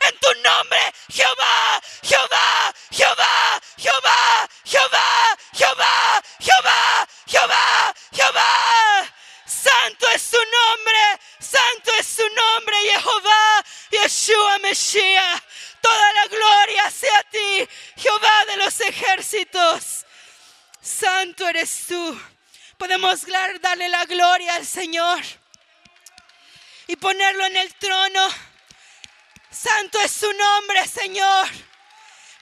[0.00, 0.78] en tu nombre,
[1.08, 9.14] Jehová, Jehová, Jehová, Jehová, Jehová, Jehová, Jehová, Jehová, Jehová.
[9.46, 15.42] Santo es su nombre, santo es su nombre, Jehová, Yeshua Mesías.
[15.80, 20.04] Toda la gloria sea a ti, Jehová de los ejércitos.
[20.80, 22.20] Santo eres tú.
[22.76, 23.26] Podemos
[23.60, 25.20] darle la gloria al Señor
[26.86, 28.28] y ponerlo en el trono.
[29.58, 31.48] Santo es su nombre, Señor.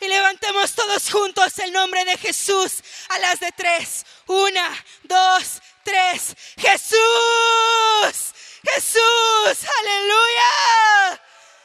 [0.01, 4.05] Y levantemos todos juntos el nombre de Jesús a las de tres.
[4.27, 4.71] Una,
[5.05, 6.37] dos, tres.
[6.59, 11.23] Jesús, Jesús, aleluya.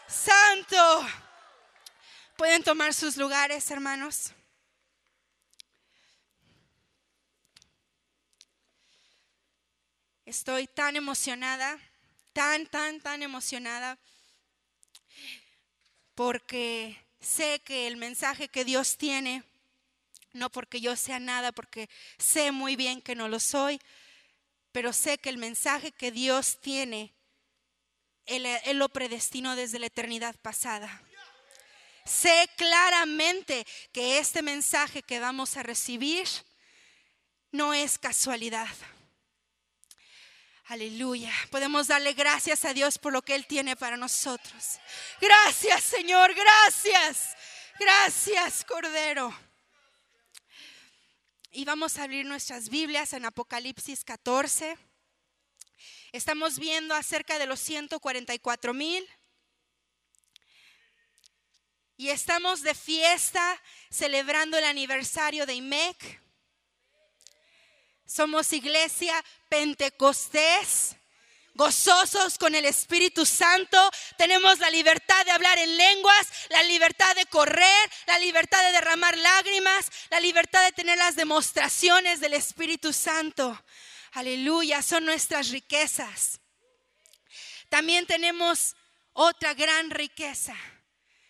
[0.07, 1.07] Santo.
[2.37, 4.31] Pueden tomar sus lugares, hermanos.
[10.25, 11.77] Estoy tan emocionada,
[12.31, 13.99] tan, tan, tan emocionada,
[16.15, 19.43] porque sé que el mensaje que Dios tiene,
[20.33, 23.79] no porque yo sea nada, porque sé muy bien que no lo soy,
[24.71, 27.13] pero sé que el mensaje que Dios tiene,
[28.25, 28.45] Él,
[28.77, 31.01] lo predestinó desde la eternidad pasada.
[32.05, 36.27] Sé claramente que este mensaje que vamos a recibir
[37.51, 38.69] no es casualidad.
[40.71, 41.33] Aleluya.
[41.49, 44.79] Podemos darle gracias a Dios por lo que Él tiene para nosotros.
[45.19, 46.33] Gracias, Señor.
[46.33, 47.35] Gracias.
[47.77, 49.37] Gracias, Cordero.
[51.51, 54.77] Y vamos a abrir nuestras Biblias en Apocalipsis 14.
[56.13, 59.05] Estamos viendo acerca de los 144 mil.
[61.97, 66.21] Y estamos de fiesta celebrando el aniversario de IMEC.
[68.13, 70.97] Somos iglesia pentecostés,
[71.53, 73.89] gozosos con el Espíritu Santo.
[74.17, 79.17] Tenemos la libertad de hablar en lenguas, la libertad de correr, la libertad de derramar
[79.17, 83.63] lágrimas, la libertad de tener las demostraciones del Espíritu Santo.
[84.11, 86.41] Aleluya, son nuestras riquezas.
[87.69, 88.75] También tenemos
[89.13, 90.57] otra gran riqueza,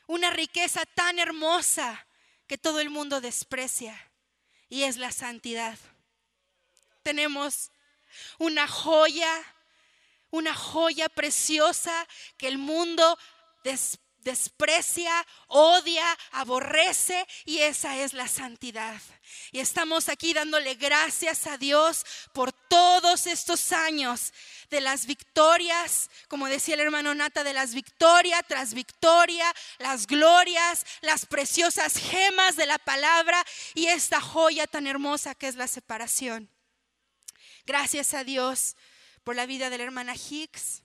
[0.08, 2.08] una riqueza tan hermosa
[2.48, 4.12] que todo el mundo desprecia,
[4.68, 5.78] y es la santidad
[7.02, 7.72] tenemos
[8.40, 9.32] una joya,
[10.30, 12.08] una joya preciosa
[12.38, 13.18] que el mundo
[14.24, 19.02] desprecia, odia, aborrece y esa es la santidad.
[19.52, 24.34] Y estamos aquí dándole gracias a Dios por todos estos años
[24.70, 30.86] de las victorias, como decía el hermano Nata, de las victorias tras victoria, las glorias,
[31.02, 33.44] las preciosas gemas de la palabra
[33.74, 36.50] y esta joya tan hermosa que es la separación.
[37.72, 38.76] Gracias a Dios
[39.24, 40.84] por la vida de la hermana Hicks.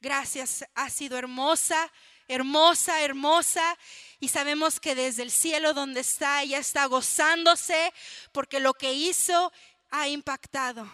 [0.00, 1.92] Gracias, ha sido hermosa,
[2.26, 3.76] hermosa, hermosa.
[4.18, 7.92] Y sabemos que desde el cielo donde está, ella está gozándose
[8.32, 9.52] porque lo que hizo
[9.90, 10.90] ha impactado.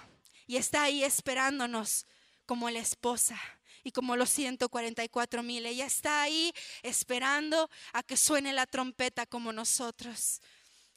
[0.48, 2.04] Y está ahí esperándonos
[2.44, 3.40] como la esposa
[3.84, 5.66] y como los 144 mil.
[5.66, 6.52] Ella está ahí
[6.82, 10.40] esperando a que suene la trompeta como nosotros.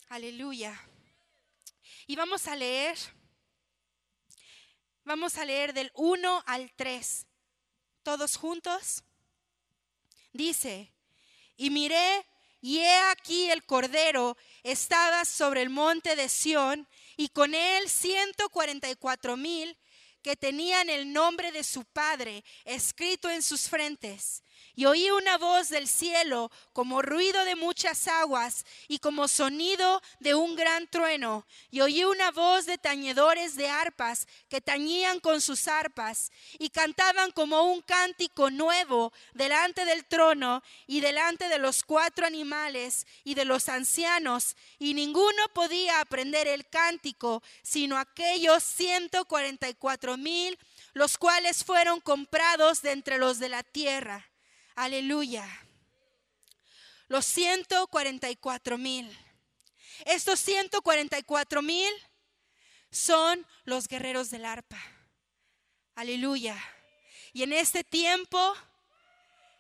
[0.09, 0.81] Aleluya.
[2.07, 2.97] Y vamos a leer
[5.05, 7.25] Vamos a leer del 1 al 3.
[8.03, 9.03] Todos juntos.
[10.31, 10.93] Dice,
[11.57, 12.25] y miré,
[12.61, 19.37] y he aquí el Cordero estaba sobre el monte de Sión, y con él 144
[19.37, 19.77] mil
[20.21, 24.42] que tenían el nombre de su Padre escrito en sus frentes.
[24.75, 30.33] Y oí una voz del cielo como ruido de muchas aguas y como sonido de
[30.33, 31.45] un gran trueno.
[31.69, 37.31] Y oí una voz de tañedores de arpas que tañían con sus arpas y cantaban
[37.31, 43.45] como un cántico nuevo delante del trono y delante de los cuatro animales y de
[43.45, 44.55] los ancianos.
[44.79, 50.57] Y ninguno podía aprender el cántico sino aquellos ciento cuarenta y cuatro mil,
[50.93, 54.32] los cuales fueron comprados de entre los de la tierra.
[54.75, 55.47] Aleluya.
[57.07, 59.15] Los 144 mil.
[60.05, 61.93] Estos 144 mil
[62.89, 64.81] son los guerreros del arpa.
[65.95, 66.57] Aleluya.
[67.33, 68.55] Y en este tiempo,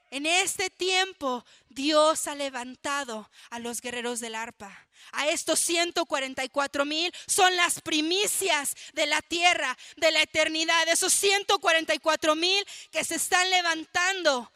[0.09, 4.87] en este tiempo, Dios ha levantado a los guerreros del arpa.
[5.11, 10.87] A estos 144 mil son las primicias de la tierra, de la eternidad.
[10.87, 14.51] Esos 144 mil que se están levantando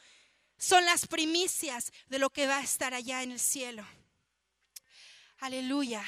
[0.57, 3.87] son las primicias de lo que va a estar allá en el cielo.
[5.39, 6.03] Aleluya.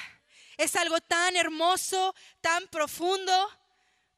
[0.58, 3.50] Es algo tan hermoso, tan profundo,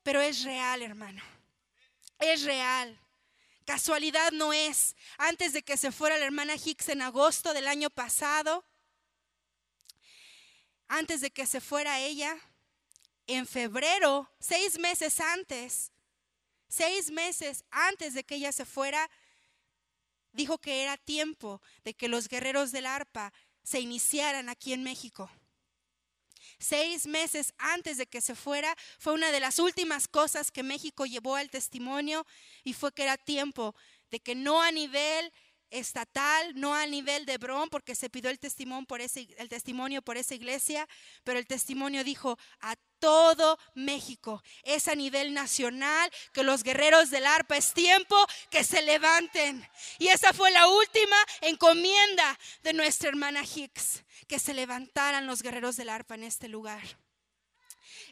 [0.04, 1.22] pero es real, hermano.
[2.20, 3.00] Es real.
[3.66, 4.96] Casualidad no es.
[5.18, 8.66] Antes de que se fuera la hermana Hicks en agosto del año pasado,
[10.88, 12.38] antes de que se fuera ella,
[13.28, 15.92] en febrero, seis meses antes,
[16.68, 19.10] seis meses antes de que ella se fuera,
[20.34, 23.34] dijo que era tiempo de que los guerreros del arpa
[23.64, 25.30] se iniciaran aquí en México.
[26.60, 31.06] Seis meses antes de que se fuera, fue una de las últimas cosas que México
[31.06, 32.26] llevó al testimonio
[32.64, 33.76] y fue que era tiempo
[34.10, 35.32] de que no a nivel
[35.72, 40.18] estatal, no a nivel de Bron, porque se pidió el testimonio, por el testimonio por
[40.18, 40.88] esa iglesia,
[41.24, 44.44] pero el testimonio dijo a todo México.
[44.64, 48.16] Es a nivel nacional que los guerreros del arpa es tiempo
[48.50, 49.68] que se levanten.
[49.98, 55.78] Y esa fue la última encomienda de nuestra hermana Hicks, que se levantaran los guerreros
[55.78, 56.82] del arpa en este lugar.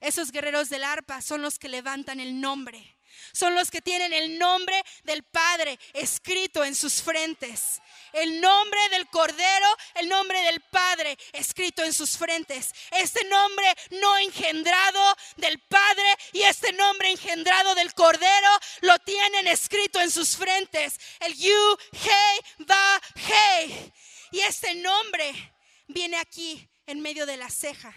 [0.01, 2.98] Esos guerreros del arpa son los que levantan el nombre
[3.33, 7.81] son los que tienen el nombre del Padre escrito en sus frentes.
[8.13, 12.73] El nombre del Cordero, el nombre del Padre escrito en sus frentes.
[12.91, 18.49] Este nombre no engendrado del Padre y este nombre engendrado del Cordero
[18.81, 20.99] lo tienen escrito en sus frentes.
[21.19, 23.93] El Yu, Hei, Ba, Hei.
[24.31, 25.53] Y este nombre
[25.87, 27.93] viene aquí en medio de la ceja.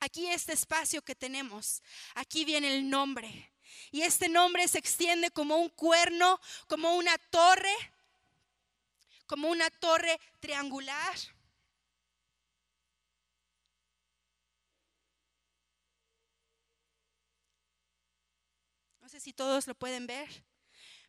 [0.00, 1.82] Aquí este espacio que tenemos,
[2.14, 3.53] aquí viene el nombre.
[3.94, 7.72] Y este nombre se extiende como un cuerno, como una torre,
[9.24, 11.14] como una torre triangular.
[19.00, 20.28] No sé si todos lo pueden ver,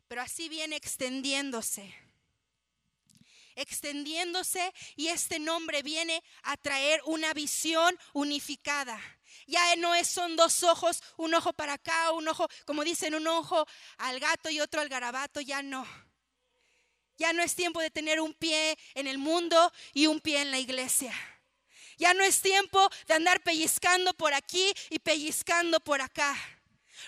[0.06, 1.92] pero así viene extendiéndose
[3.56, 9.15] extendiéndose y este nombre viene a traer una visión unificada.
[9.46, 13.26] Ya no es, son dos ojos, un ojo para acá, un ojo, como dicen, un
[13.28, 13.66] ojo
[13.98, 15.86] al gato y otro al garabato, ya no.
[17.16, 20.50] Ya no es tiempo de tener un pie en el mundo y un pie en
[20.50, 21.14] la iglesia.
[21.96, 26.36] Ya no es tiempo de andar pellizcando por aquí y pellizcando por acá.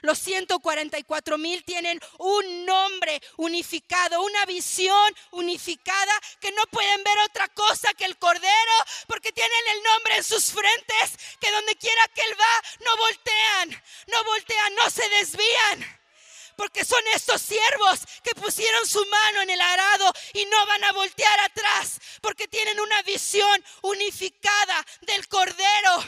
[0.03, 7.49] Los 144 mil tienen un nombre unificado, una visión unificada que no pueden ver otra
[7.49, 8.49] cosa que el Cordero
[9.07, 13.83] porque tienen el nombre en sus frentes que donde quiera que Él va no voltean,
[14.07, 15.99] no voltean, no se desvían.
[16.57, 20.93] Porque son estos siervos que pusieron su mano en el arado y no van a
[20.93, 22.01] voltear atrás.
[22.21, 26.05] Porque tienen una visión unificada del Cordero.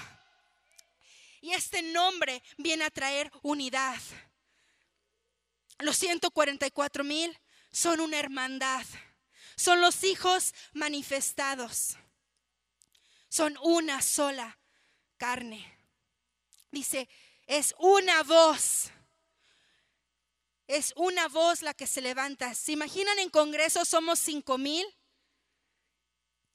[1.41, 3.99] Y este nombre viene a traer unidad.
[5.79, 7.39] Los 144 mil
[7.71, 8.85] son una hermandad.
[9.57, 11.97] Son los hijos manifestados.
[13.29, 14.59] Son una sola
[15.17, 15.79] carne.
[16.71, 17.09] Dice,
[17.47, 18.91] es una voz.
[20.67, 22.55] Es una voz la que se levanta.
[22.55, 24.87] ¿Se imaginan en Congreso somos cinco mil?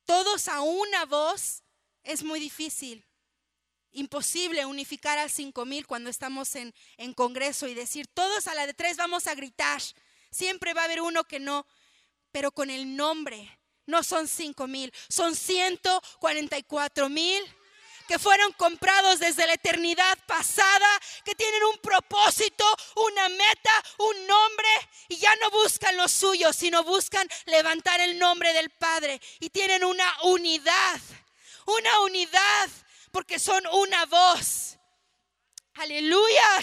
[0.05, 1.63] Todos a una voz
[2.03, 3.05] es muy difícil
[3.95, 8.67] imposible unificar a cinco mil cuando estamos en, en Congreso y decir, todos a la
[8.67, 9.81] de tres vamos a gritar.
[10.31, 11.65] Siempre va a haber uno que no,
[12.31, 13.59] pero con el nombre.
[13.87, 17.43] No son cinco mil, son 144 mil
[18.07, 20.87] que fueron comprados desde la eternidad pasada,
[21.23, 22.63] que tienen un propósito,
[22.95, 24.67] una meta, un nombre,
[25.09, 29.19] y ya no buscan lo suyo, sino buscan levantar el nombre del Padre.
[29.39, 31.01] Y tienen una unidad,
[31.65, 32.69] una unidad
[33.15, 34.77] porque son una voz.
[35.75, 36.59] Aleluya.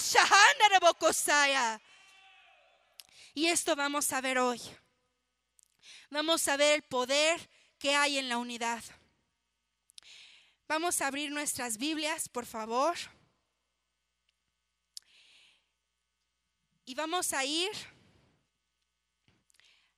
[3.33, 4.61] Y esto vamos a ver hoy.
[6.11, 8.85] vamos a ver el poder que hay en la unidad.
[10.69, 12.99] Vamos a abrir nuestras Biblias, por favor.
[16.85, 17.71] Y vamos a ir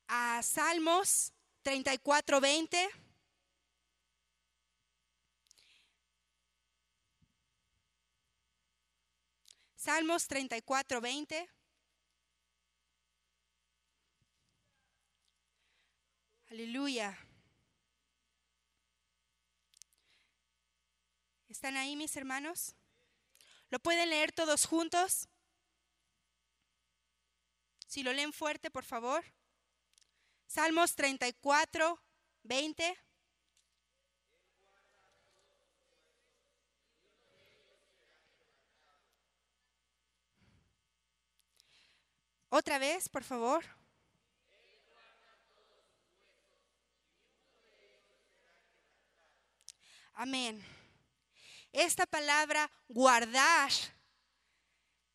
[0.07, 1.33] a Salmos
[1.63, 3.04] 34, 20.
[9.85, 11.47] Salmos 34, 20.
[16.47, 17.19] Aleluya.
[21.51, 22.75] ¿Están ahí mis hermanos?
[23.69, 25.29] ¿Lo pueden leer todos juntos?
[27.87, 29.23] Si lo leen fuerte, por favor.
[30.47, 32.03] Salmos 34,
[32.45, 33.04] 20.
[42.57, 43.65] Otra vez, por favor.
[50.13, 50.65] Amén.
[51.73, 53.73] Esta palabra guardar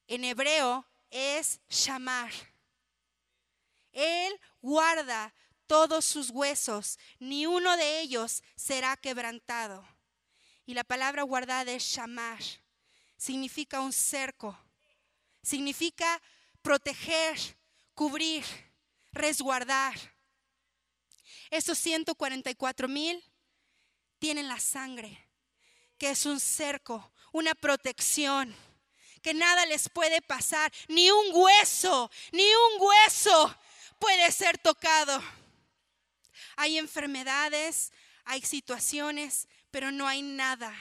[0.06, 2.34] en hebreo es llamar.
[3.94, 5.34] Él guarda
[5.66, 9.88] todos sus huesos, ni uno de ellos será quebrantado.
[10.66, 12.44] Y la palabra guardada es llamar.
[13.16, 14.60] Significa un cerco.
[15.42, 16.22] Significa
[16.70, 17.36] proteger,
[17.96, 18.46] cubrir,
[19.12, 19.96] resguardar.
[21.50, 23.24] Esos 144 mil
[24.20, 25.18] tienen la sangre,
[25.98, 28.56] que es un cerco, una protección,
[29.24, 33.58] que nada les puede pasar, ni un hueso, ni un hueso
[33.98, 35.24] puede ser tocado.
[36.56, 37.92] Hay enfermedades,
[38.26, 40.72] hay situaciones, pero no hay nada,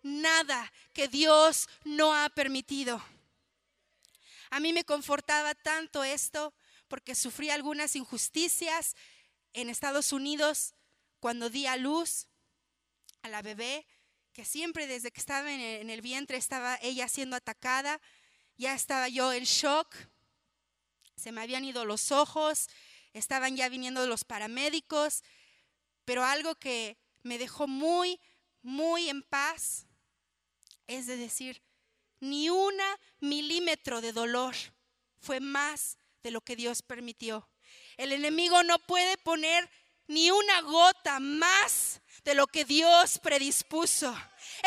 [0.00, 3.04] nada que Dios no ha permitido.
[4.50, 6.52] A mí me confortaba tanto esto
[6.88, 8.96] porque sufrí algunas injusticias
[9.52, 10.74] en Estados Unidos
[11.20, 12.26] cuando di a luz
[13.22, 13.86] a la bebé,
[14.32, 18.00] que siempre desde que estaba en el, vientre estaba ella siendo atacada,
[18.56, 19.94] ya estaba yo en shock,
[21.16, 22.68] se me habían ido los ojos,
[23.12, 25.22] estaban ya viniendo los paramédicos,
[26.04, 28.18] pero algo que me dejó muy,
[28.62, 29.86] muy en paz
[30.86, 31.62] es de decir,
[32.20, 34.54] ni una milímetro de dolor
[35.20, 37.48] fue más de lo que Dios permitió.
[37.96, 39.68] El enemigo no puede poner
[40.06, 44.14] ni una gota más de lo que Dios predispuso.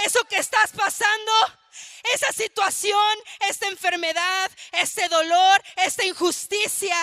[0.05, 1.31] Eso que estás pasando,
[2.13, 3.17] esa situación,
[3.49, 6.95] esta enfermedad, este dolor, esta injusticia,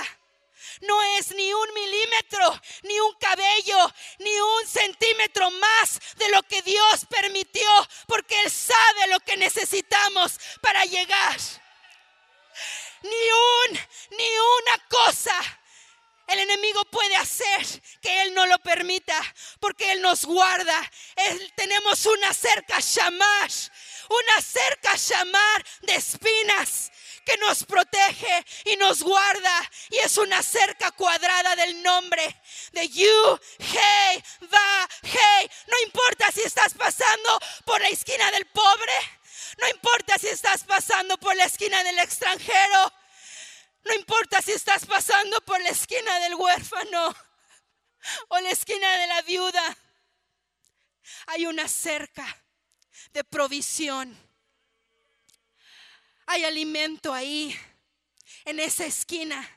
[0.83, 6.63] no es ni un milímetro, ni un cabello, ni un centímetro más de lo que
[6.63, 7.69] Dios permitió,
[8.07, 11.39] porque Él sabe lo que necesitamos para llegar.
[13.03, 14.29] Ni un, ni
[14.63, 15.61] una cosa
[16.31, 17.67] el enemigo puede hacer
[18.01, 19.21] que Él no lo permita,
[19.59, 20.91] porque Él nos guarda.
[21.57, 23.51] tenemos una cerca llamar,
[24.11, 26.91] una cerca llamar de espinas
[27.25, 29.71] que nos protege y nos guarda.
[29.91, 35.51] Y es una cerca cuadrada del nombre de You, Hey, Va, Hey.
[35.69, 38.93] No importa si estás pasando por la esquina del pobre.
[39.59, 42.93] No importa si estás pasando por la esquina del extranjero.
[43.85, 47.15] No importa si estás pasando por la esquina del huérfano
[48.29, 49.77] o la esquina de la viuda.
[51.27, 52.40] Hay una cerca
[53.13, 54.17] de provisión.
[56.27, 57.59] Hay alimento ahí,
[58.45, 59.49] en esa esquina.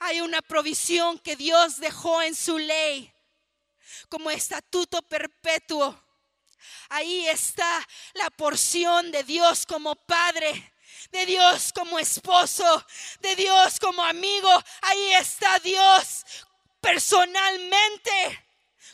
[0.00, 3.12] Hay una provisión que Dios dejó en su ley
[4.08, 6.04] como estatuto perpetuo.
[6.88, 10.72] Ahí está la porción de Dios como Padre
[11.10, 12.86] de Dios como esposo,
[13.20, 14.50] de Dios como amigo.
[14.82, 16.24] Ahí está Dios
[16.80, 18.47] personalmente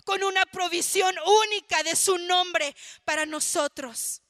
[0.04, 1.14] con una provisión
[1.46, 4.22] única de su nombre para nosotros.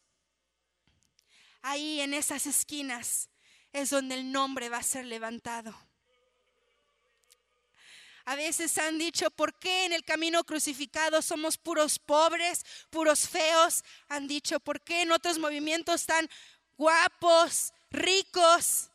[1.63, 3.29] Ahí en esas esquinas
[3.73, 5.75] es donde el nombre va a ser levantado.
[8.27, 13.85] A veces han dicho, ¿por qué en el camino crucificado somos puros pobres, puros feos?
[14.09, 16.29] Han dicho, ¿por qué en otros movimientos tan
[16.77, 18.91] guapos, ricos.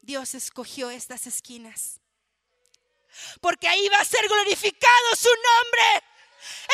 [0.00, 1.99] Dios escogió estas esquinas.
[3.40, 6.04] Porque ahí va a ser glorificado su nombre.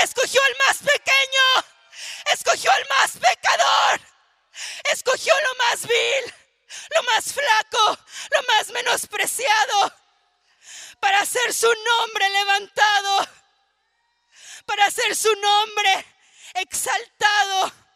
[0.03, 1.67] Escogió al más pequeño.
[2.33, 4.01] Escogió al más pecador.
[4.93, 6.35] Escogió lo más vil,
[6.95, 7.99] lo más flaco,
[8.31, 9.93] lo más menospreciado.
[11.01, 13.29] Para hacer su nombre levantado.
[14.65, 16.07] Para hacer su nombre
[16.55, 17.87] exaltado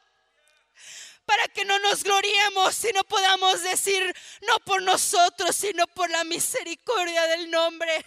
[1.30, 4.02] para que no nos gloriemos, sino podamos decir,
[4.40, 8.04] no por nosotros, sino por la misericordia del nombre.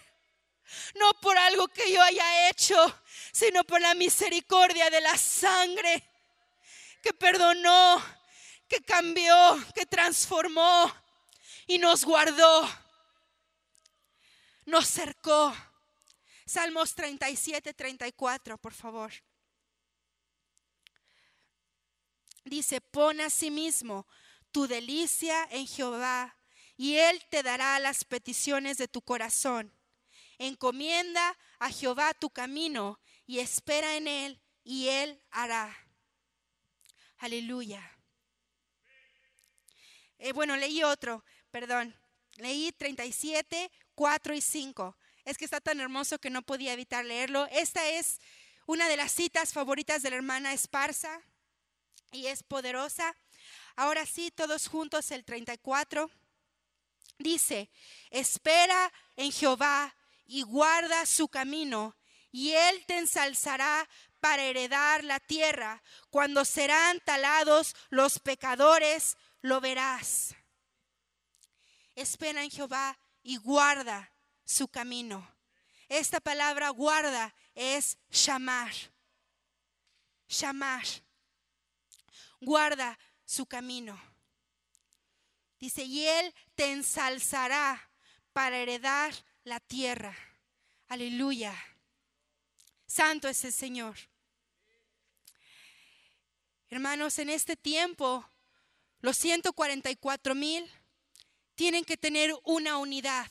[0.96, 3.02] No por algo que yo haya hecho,
[3.32, 6.04] sino por la misericordia de la sangre
[7.02, 8.02] que perdonó,
[8.68, 10.92] que cambió, que transformó
[11.68, 12.70] y nos guardó,
[14.66, 15.56] nos cercó.
[16.46, 19.12] Salmos 37, 34, por favor.
[22.46, 24.06] Dice, pon a sí mismo
[24.52, 26.38] tu delicia en Jehová
[26.78, 29.74] y Él te dará las peticiones de tu corazón.
[30.44, 35.74] Encomienda a Jehová tu camino y espera en Él y Él hará.
[37.20, 37.82] Aleluya.
[40.18, 41.96] Eh, bueno, leí otro, perdón.
[42.36, 44.98] Leí 37, 4 y 5.
[45.24, 47.48] Es que está tan hermoso que no podía evitar leerlo.
[47.50, 48.20] Esta es
[48.66, 51.22] una de las citas favoritas de la hermana Esparza
[52.12, 53.16] y es poderosa.
[53.78, 56.12] Ahora sí, todos juntos el 34.
[57.18, 57.70] Dice,
[58.10, 61.96] espera en Jehová y guarda su camino,
[62.32, 63.88] y él te ensalzará
[64.20, 65.84] para heredar la tierra.
[66.10, 70.36] Cuando serán talados los pecadores, lo verás.
[71.96, 74.12] Espera en Jehová y guarda
[74.46, 75.30] su camino.
[75.90, 78.74] Esta palabra guarda es llamar.
[80.28, 80.86] Llamar.
[82.42, 84.02] Guarda su camino.
[85.60, 87.90] Dice, y él te ensalzará
[88.34, 90.16] para heredar la tierra.
[90.88, 91.54] Aleluya.
[92.86, 93.98] Santo es el Señor.
[96.70, 98.26] Hermanos, en este tiempo,
[99.00, 100.70] los 144 mil
[101.56, 103.30] tienen que tener una unidad.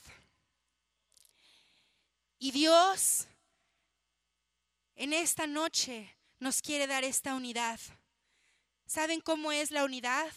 [2.39, 3.27] Y Dios
[4.95, 7.79] en esta noche nos quiere dar esta unidad.
[8.85, 10.31] ¿Saben cómo es la unidad?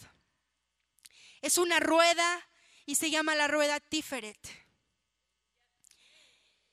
[1.42, 2.48] Es una rueda
[2.86, 4.65] y se llama la rueda Tiferet.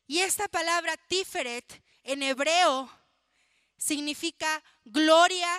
[0.07, 2.89] Y esta palabra Tiferet en hebreo
[3.77, 5.49] significa gloria,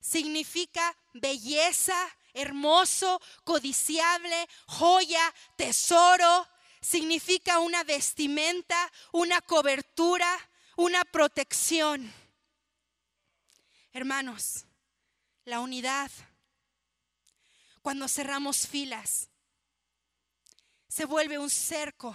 [0.00, 1.96] significa belleza,
[2.34, 6.48] hermoso, codiciable, joya, tesoro.
[6.80, 10.28] Significa una vestimenta, una cobertura,
[10.76, 12.12] una protección.
[13.90, 14.66] Hermanos,
[15.46, 16.10] la unidad,
[17.80, 19.30] cuando cerramos filas,
[20.86, 22.14] se vuelve un cerco,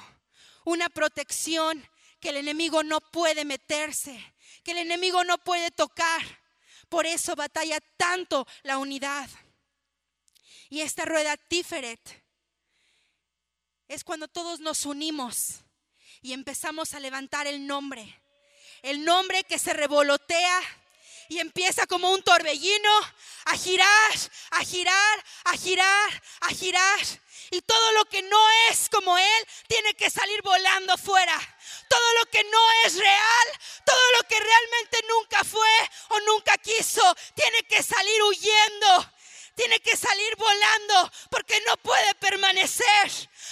[0.69, 1.83] una protección
[2.19, 6.21] que el enemigo no puede meterse, que el enemigo no puede tocar.
[6.89, 9.29] Por eso batalla tanto la unidad.
[10.69, 12.23] Y esta rueda Tiferet
[13.87, 15.61] es cuando todos nos unimos
[16.21, 18.21] y empezamos a levantar el nombre.
[18.83, 20.61] El nombre que se revolotea
[21.29, 22.89] y empieza como un torbellino
[23.45, 24.13] a girar,
[24.51, 26.99] a girar, a girar, a girar.
[27.51, 31.39] Y todo lo que no es como Él tiene que salir volando fuera.
[31.87, 33.47] Todo lo que no es real,
[33.85, 39.13] todo lo que realmente nunca fue o nunca quiso, tiene que salir huyendo.
[39.55, 43.11] Tiene que salir volando porque no puede permanecer.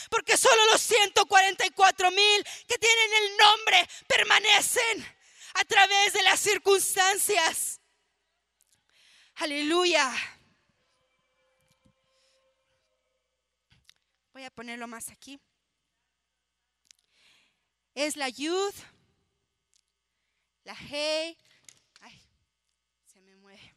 [0.09, 5.16] Porque solo los 144 mil que tienen el nombre permanecen
[5.59, 7.81] a través de las circunstancias.
[9.35, 10.13] Aleluya.
[14.33, 15.39] Voy a ponerlo más aquí.
[17.95, 18.73] Es la yud,
[20.63, 21.35] la hey.
[22.01, 22.21] Ay,
[23.11, 23.73] se me mueve.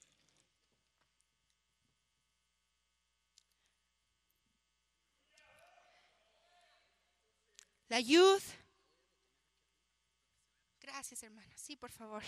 [7.88, 8.42] La yud.
[10.80, 11.49] Gracias, hermano.
[11.70, 12.24] Sí, por favor.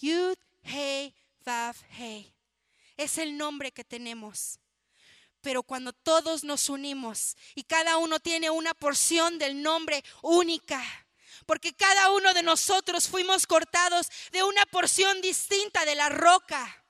[0.00, 2.32] Yud, Hey, Vav, Hey.
[2.96, 4.58] Es el nombre que tenemos.
[5.42, 10.82] Pero cuando todos nos unimos y cada uno tiene una porción del nombre única,
[11.44, 16.83] porque cada uno de nosotros fuimos cortados de una porción distinta de la roca.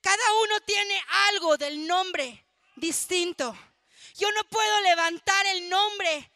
[0.00, 3.56] Cada uno tiene algo del nombre distinto.
[4.16, 6.32] Yo no puedo levantar el nombre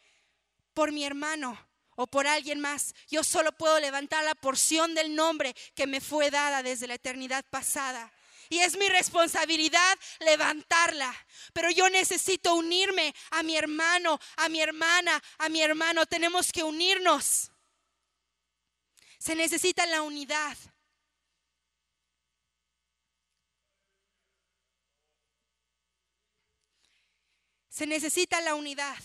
[0.73, 1.57] por mi hermano
[1.95, 2.93] o por alguien más.
[3.07, 7.45] Yo solo puedo levantar la porción del nombre que me fue dada desde la eternidad
[7.49, 8.11] pasada.
[8.49, 11.13] Y es mi responsabilidad levantarla.
[11.53, 16.05] Pero yo necesito unirme a mi hermano, a mi hermana, a mi hermano.
[16.05, 17.51] Tenemos que unirnos.
[19.17, 20.55] Se necesita la unidad.
[27.75, 28.95] Se necesita la unidad.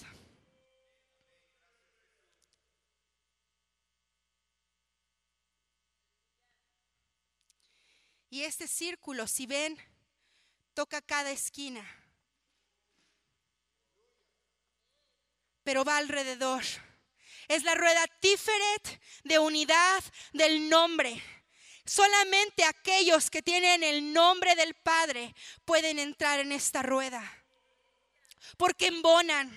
[8.28, 9.76] Y este círculo, si ven,
[10.72, 11.85] toca cada esquina.
[15.64, 16.62] Pero va alrededor.
[17.48, 21.20] Es la rueda Tiferet de unidad del nombre.
[21.85, 27.39] Solamente aquellos que tienen el nombre del Padre pueden entrar en esta rueda.
[28.61, 29.49] Porque embonan.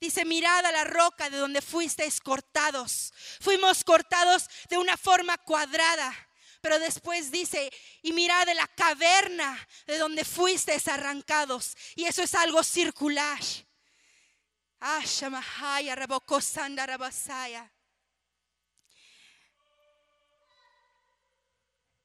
[0.00, 3.12] Dice, mirad a la roca de donde fuisteis cortados.
[3.42, 6.14] Fuimos cortados de una forma cuadrada.
[6.62, 11.76] Pero después dice, y mirad de la caverna de donde fuisteis arrancados.
[11.94, 13.38] Y eso es algo circular.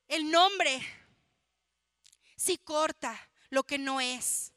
[0.10, 0.86] El nombre
[2.36, 3.18] sí corta
[3.50, 4.52] lo que no es.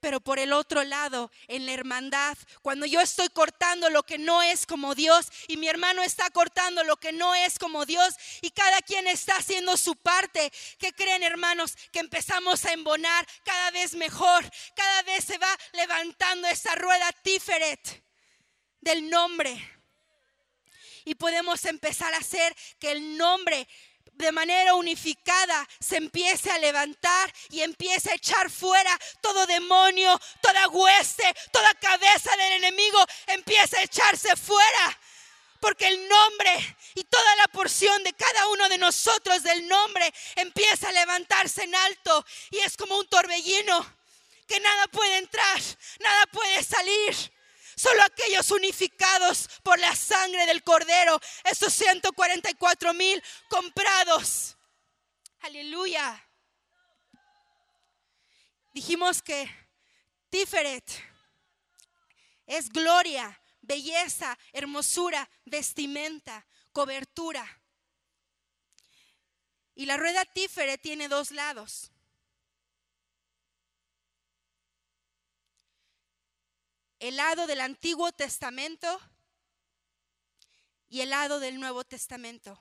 [0.00, 4.42] Pero por el otro lado, en la hermandad, cuando yo estoy cortando lo que no
[4.42, 8.50] es como Dios y mi hermano está cortando lo que no es como Dios y
[8.50, 11.76] cada quien está haciendo su parte, ¿qué creen hermanos?
[11.92, 18.02] Que empezamos a embonar cada vez mejor, cada vez se va levantando esa rueda Tiferet
[18.80, 19.76] del nombre.
[21.04, 23.66] Y podemos empezar a hacer que el nombre
[24.20, 30.68] de manera unificada se empiece a levantar y empiece a echar fuera todo demonio, toda
[30.68, 34.98] hueste, toda cabeza del enemigo, empieza a echarse fuera.
[35.60, 40.88] Porque el nombre y toda la porción de cada uno de nosotros del nombre empieza
[40.88, 43.86] a levantarse en alto y es como un torbellino
[44.46, 45.60] que nada puede entrar,
[46.00, 47.32] nada puede salir.
[47.80, 54.54] Solo aquellos unificados por la sangre del cordero, esos 144 mil comprados.
[55.38, 56.28] Aleluya.
[58.74, 59.48] Dijimos que
[60.28, 60.90] Tiferet
[62.44, 67.62] es gloria, belleza, hermosura, vestimenta, cobertura.
[69.74, 71.90] Y la rueda Tiferet tiene dos lados.
[77.00, 79.00] El lado del Antiguo Testamento
[80.88, 82.60] y el lado del Nuevo Testamento.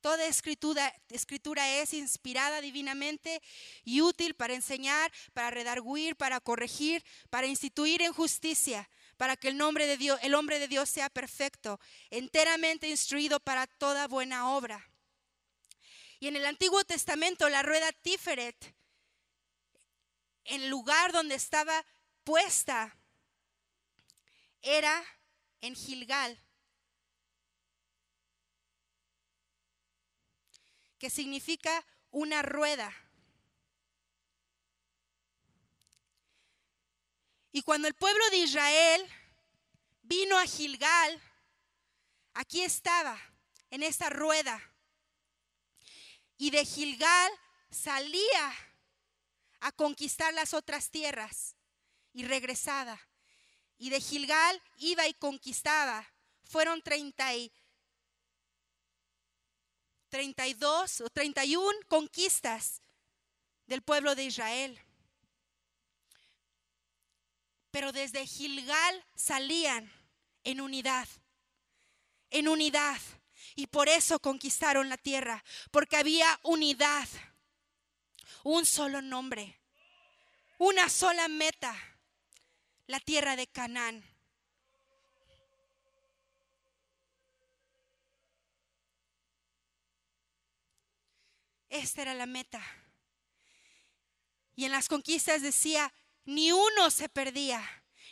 [0.00, 3.42] Toda escritura, escritura, es inspirada divinamente
[3.84, 8.88] y útil para enseñar, para redarguir, para corregir, para instituir en justicia,
[9.18, 11.78] para que el nombre de Dios, el hombre de Dios sea perfecto,
[12.10, 14.90] enteramente instruido para toda buena obra.
[16.20, 18.74] Y en el Antiguo Testamento la rueda Tiferet,
[20.44, 21.84] en el lugar donde estaba
[22.24, 22.97] puesta
[24.62, 25.04] era
[25.60, 26.38] en Gilgal,
[30.98, 32.94] que significa una rueda.
[37.52, 39.08] Y cuando el pueblo de Israel
[40.02, 41.22] vino a Gilgal,
[42.34, 43.18] aquí estaba,
[43.70, 44.60] en esta rueda.
[46.36, 47.32] Y de Gilgal
[47.70, 48.54] salía
[49.60, 51.56] a conquistar las otras tierras
[52.12, 53.07] y regresada
[53.78, 56.06] y de Gilgal iba y conquistaba.
[56.44, 57.52] Fueron 30 y
[60.08, 62.82] 32 o 31 conquistas
[63.66, 64.78] del pueblo de Israel.
[67.70, 69.92] Pero desde Gilgal salían
[70.42, 71.06] en unidad,
[72.30, 72.98] en unidad.
[73.54, 77.08] Y por eso conquistaron la tierra, porque había unidad,
[78.44, 79.60] un solo nombre,
[80.58, 81.76] una sola meta
[82.88, 84.02] la tierra de Canaán.
[91.68, 92.64] Esta era la meta.
[94.56, 95.92] Y en las conquistas decía,
[96.24, 97.62] ni uno se perdía,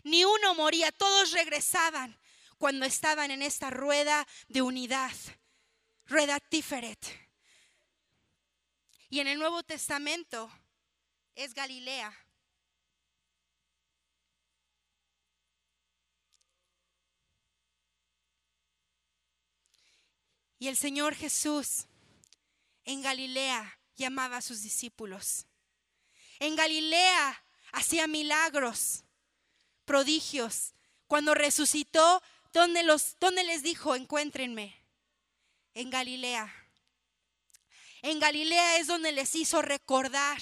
[0.04, 2.16] ni uno moría, todos regresaban
[2.58, 5.12] cuando estaban en esta rueda de unidad,
[6.04, 7.00] rueda Tiferet.
[9.08, 10.50] Y en el Nuevo Testamento
[11.34, 12.25] es Galilea.
[20.59, 21.87] Y el Señor Jesús
[22.85, 25.47] en Galilea llamaba a sus discípulos.
[26.38, 29.05] En Galilea hacía milagros,
[29.85, 30.73] prodigios.
[31.07, 34.83] Cuando resucitó, ¿dónde, los, ¿dónde les dijo, encuéntrenme?
[35.75, 36.53] En Galilea.
[38.03, 40.40] En Galilea es donde les hizo recordar,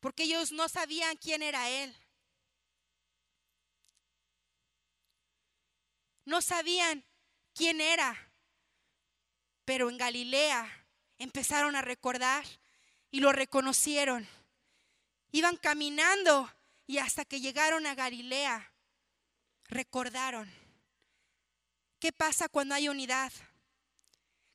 [0.00, 1.96] porque ellos no sabían quién era Él.
[6.24, 7.04] No sabían
[7.54, 8.27] quién era
[9.68, 10.66] pero en Galilea
[11.18, 12.42] empezaron a recordar
[13.10, 14.26] y lo reconocieron.
[15.30, 16.50] Iban caminando
[16.86, 18.72] y hasta que llegaron a Galilea,
[19.64, 20.50] recordaron.
[22.00, 23.30] ¿Qué pasa cuando hay unidad?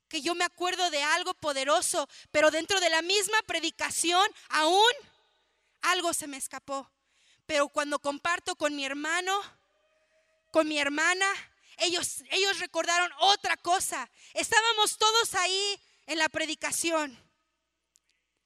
[0.08, 4.94] Que yo me acuerdo de algo poderoso, pero dentro de la misma predicación aún
[5.84, 6.90] algo se me escapó.
[7.46, 9.40] Pero cuando comparto con mi hermano,
[10.50, 11.28] con mi hermana,
[11.78, 14.10] ellos, ellos recordaron otra cosa.
[14.34, 17.18] Estábamos todos ahí en la predicación,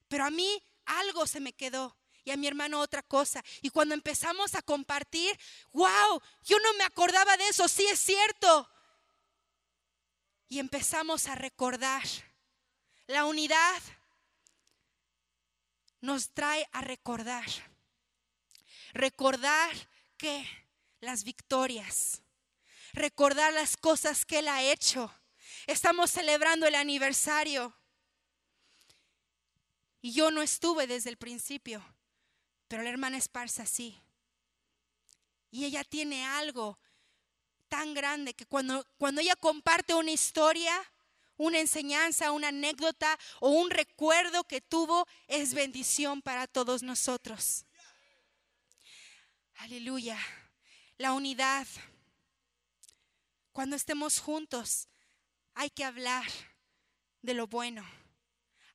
[0.07, 3.43] pero a mí algo se me quedó y a mi hermano otra cosa.
[3.61, 5.37] Y cuando empezamos a compartir,
[5.71, 8.69] wow, yo no me acordaba de eso, sí es cierto.
[10.49, 12.03] Y empezamos a recordar.
[13.07, 13.81] La unidad
[16.01, 17.45] nos trae a recordar.
[18.91, 19.71] Recordar
[20.17, 20.45] que
[20.99, 22.21] las victorias,
[22.97, 25.13] recordar las cosas que Él ha hecho.
[25.65, 27.73] Estamos celebrando el aniversario.
[30.01, 31.83] Y yo no estuve desde el principio,
[32.67, 33.99] pero la hermana Esparza sí.
[35.49, 36.77] Y ella tiene algo
[37.67, 40.73] tan grande que cuando, cuando ella comparte una historia,
[41.37, 47.65] una enseñanza, una anécdota o un recuerdo que tuvo, es bendición para todos nosotros.
[49.55, 50.19] Aleluya.
[50.97, 51.67] La unidad.
[53.57, 54.87] Cuando estemos juntos,
[55.55, 56.27] hay que hablar
[57.23, 57.83] de lo bueno.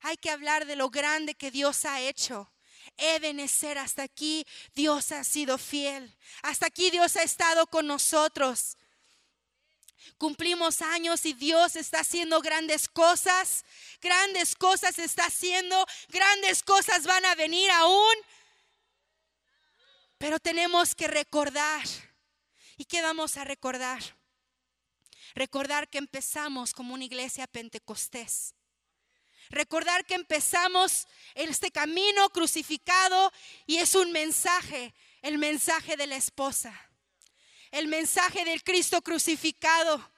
[0.01, 2.51] Hay que hablar de lo grande que Dios ha hecho.
[2.97, 6.13] Ebenecer hasta aquí Dios ha sido fiel.
[6.41, 8.77] Hasta aquí Dios ha estado con nosotros.
[10.17, 13.63] Cumplimos años y Dios está haciendo grandes cosas.
[14.01, 15.85] Grandes cosas está haciendo.
[16.09, 18.15] Grandes cosas van a venir aún.
[20.17, 21.85] Pero tenemos que recordar.
[22.75, 24.21] ¿Y qué vamos a recordar?
[25.35, 28.55] Recordar que empezamos como una iglesia pentecostés.
[29.49, 33.31] Recordar que empezamos este camino crucificado
[33.65, 36.73] y es un mensaje, el mensaje de la esposa
[37.73, 40.11] el mensaje del Cristo crucificado.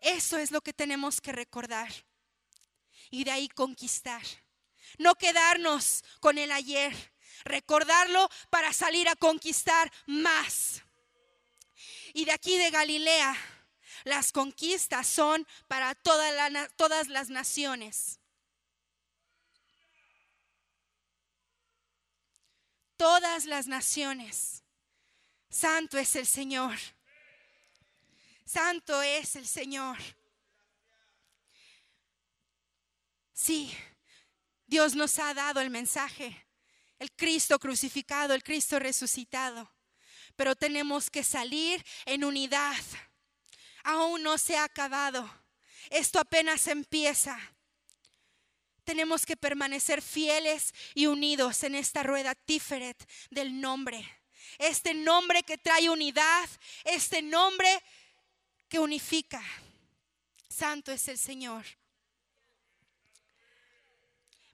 [0.00, 1.92] Eso es lo que tenemos que recordar
[3.10, 4.22] y de ahí conquistar.
[4.96, 7.12] No quedarnos con el ayer,
[7.44, 10.82] recordarlo para salir a conquistar más.
[12.12, 13.36] Y de aquí de Galilea,
[14.04, 18.18] las conquistas son para todas las naciones.
[22.96, 24.62] Todas las naciones.
[25.48, 26.76] Santo es el Señor.
[28.44, 29.96] Santo es el Señor.
[33.32, 33.72] Sí,
[34.66, 36.46] Dios nos ha dado el mensaje,
[36.98, 39.72] el Cristo crucificado, el Cristo resucitado,
[40.40, 42.82] pero tenemos que salir en unidad.
[43.84, 45.30] Aún no se ha acabado.
[45.90, 47.38] Esto apenas empieza.
[48.84, 54.02] Tenemos que permanecer fieles y unidos en esta rueda tíferet del nombre
[54.56, 56.48] este nombre que trae unidad,
[56.84, 57.82] este nombre
[58.68, 59.42] que unifica.
[60.48, 61.66] Santo es el Señor.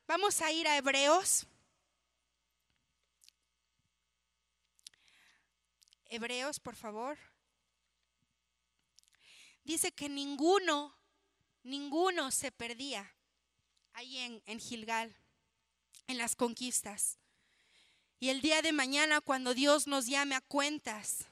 [0.09, 1.47] Vamos a ir a Hebreos.
[6.09, 7.19] Hebreos, por favor.
[9.65, 10.97] Dice que ninguno,
[11.65, 13.13] ninguno se perdía
[13.93, 15.17] ahí en, Gilgal,
[16.07, 17.19] en las conquistas.
[18.21, 21.27] Y el día de mañana, cuando Dios nos llame a cuentas,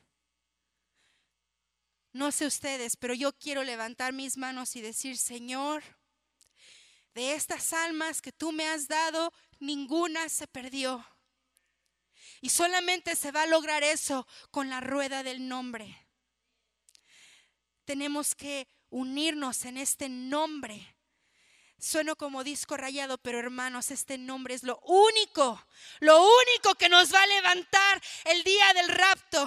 [2.13, 5.83] no sé ustedes, pero yo quiero levantar mis manos y decir, Señor,
[7.15, 11.07] de estas almas que tú me has dado, ninguna se perdió.
[12.45, 16.07] Y solamente se va a lograr eso con la rueda del nombre.
[17.87, 20.95] Tenemos que unirnos en este nombre
[21.85, 25.63] Sueno como disco rayado, pero hermanos, este nombre es lo único,
[26.01, 29.47] lo único que nos va a levantar el día del rapto.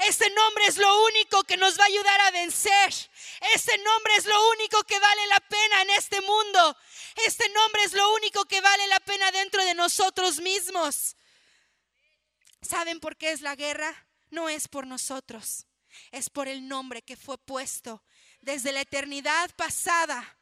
[0.00, 2.92] Este nombre es lo único que nos va a ayudar a vencer.
[3.54, 6.76] Este nombre es lo único que vale la pena en este mundo.
[7.26, 11.16] Este nombre es lo único que vale la pena dentro de nosotros mismos.
[12.60, 14.08] ¿Saben por qué es la guerra?
[14.30, 15.66] No es por nosotros,
[16.10, 18.04] es por el nombre que fue puesto
[18.40, 20.37] desde la eternidad pasada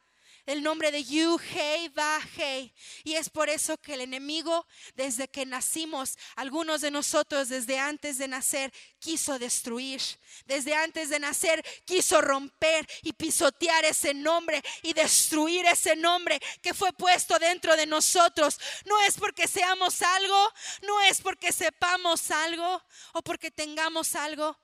[0.47, 2.73] el nombre de Yu Hei Va Hei.
[3.03, 8.17] Y es por eso que el enemigo, desde que nacimos, algunos de nosotros desde antes
[8.17, 10.01] de nacer, quiso destruir.
[10.45, 16.73] Desde antes de nacer, quiso romper y pisotear ese nombre y destruir ese nombre que
[16.73, 18.57] fue puesto dentro de nosotros.
[18.85, 22.81] No es porque seamos algo, no es porque sepamos algo
[23.13, 24.57] o porque tengamos algo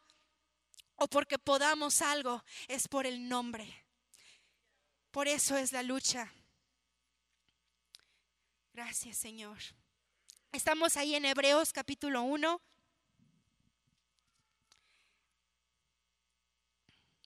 [0.96, 3.83] o porque podamos algo, es por el nombre.
[5.14, 6.34] Por eso es la lucha.
[8.74, 9.60] Gracias, Señor.
[10.52, 12.60] Estamos ahí en Hebreos capítulo 1.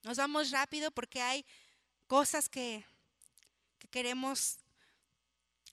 [0.04, 1.46] Nos vamos rápido porque hay
[2.08, 2.86] cosas que,
[3.80, 4.58] que queremos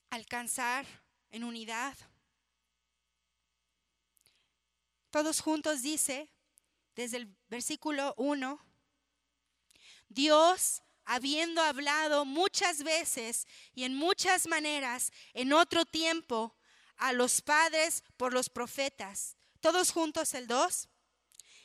[0.09, 0.85] alcanzar
[1.31, 1.97] en unidad.
[5.09, 6.29] Todos juntos dice,
[6.95, 8.65] desde el versículo 1,
[10.07, 16.55] Dios, habiendo hablado muchas veces y en muchas maneras en otro tiempo
[16.97, 19.37] a los padres por los profetas.
[19.59, 20.89] Todos juntos el 2.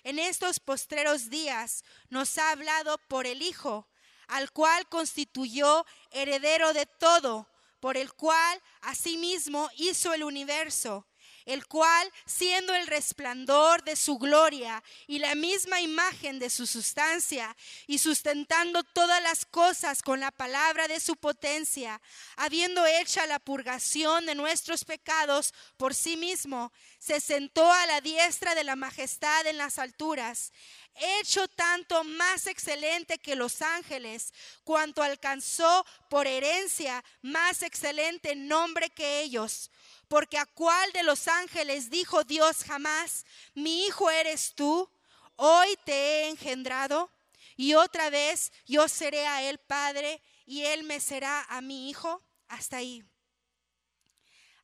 [0.05, 3.89] En estos postreros días nos ha hablado por el Hijo,
[4.29, 7.49] al cual constituyó heredero de todo,
[7.81, 11.07] por el cual asimismo hizo el universo
[11.47, 17.57] el cual, siendo el resplandor de su gloria y la misma imagen de su sustancia,
[17.87, 22.01] y sustentando todas las cosas con la palabra de su potencia,
[22.37, 28.55] habiendo hecha la purgación de nuestros pecados por sí mismo, se sentó a la diestra
[28.55, 30.53] de la majestad en las alturas,
[30.95, 34.33] hecho tanto más excelente que los ángeles,
[34.65, 39.71] cuanto alcanzó por herencia más excelente nombre que ellos
[40.11, 43.25] porque a cuál de los ángeles dijo Dios jamás,
[43.55, 44.91] mi hijo eres tú,
[45.37, 47.09] hoy te he engendrado,
[47.57, 52.21] y otra vez yo seré a él padre, y él me será a mi hijo.
[52.49, 53.05] Hasta ahí.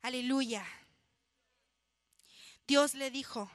[0.01, 0.67] Aleluya.
[2.67, 3.49] Dios le dijo,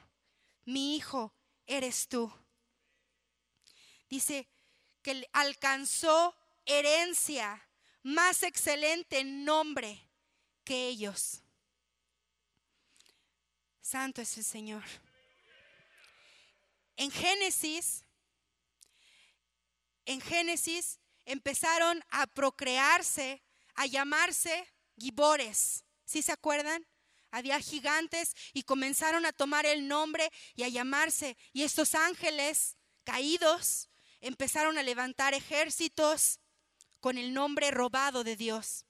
[0.65, 1.31] mi hijo
[1.67, 2.33] eres tú.
[4.13, 4.47] Dice
[5.01, 6.35] que alcanzó
[6.67, 7.67] herencia
[8.03, 10.07] más excelente nombre
[10.63, 11.41] que ellos.
[13.81, 14.83] Santo es el Señor.
[16.95, 18.05] En Génesis,
[20.05, 23.41] en Génesis empezaron a procrearse,
[23.73, 25.85] a llamarse gibores.
[26.05, 26.85] ¿Sí se acuerdan?
[27.31, 31.35] Había gigantes y comenzaron a tomar el nombre y a llamarse.
[31.51, 33.89] Y estos ángeles caídos
[34.23, 36.39] empezaron a levantar ejércitos
[37.01, 38.85] con el nombre robado de Dios.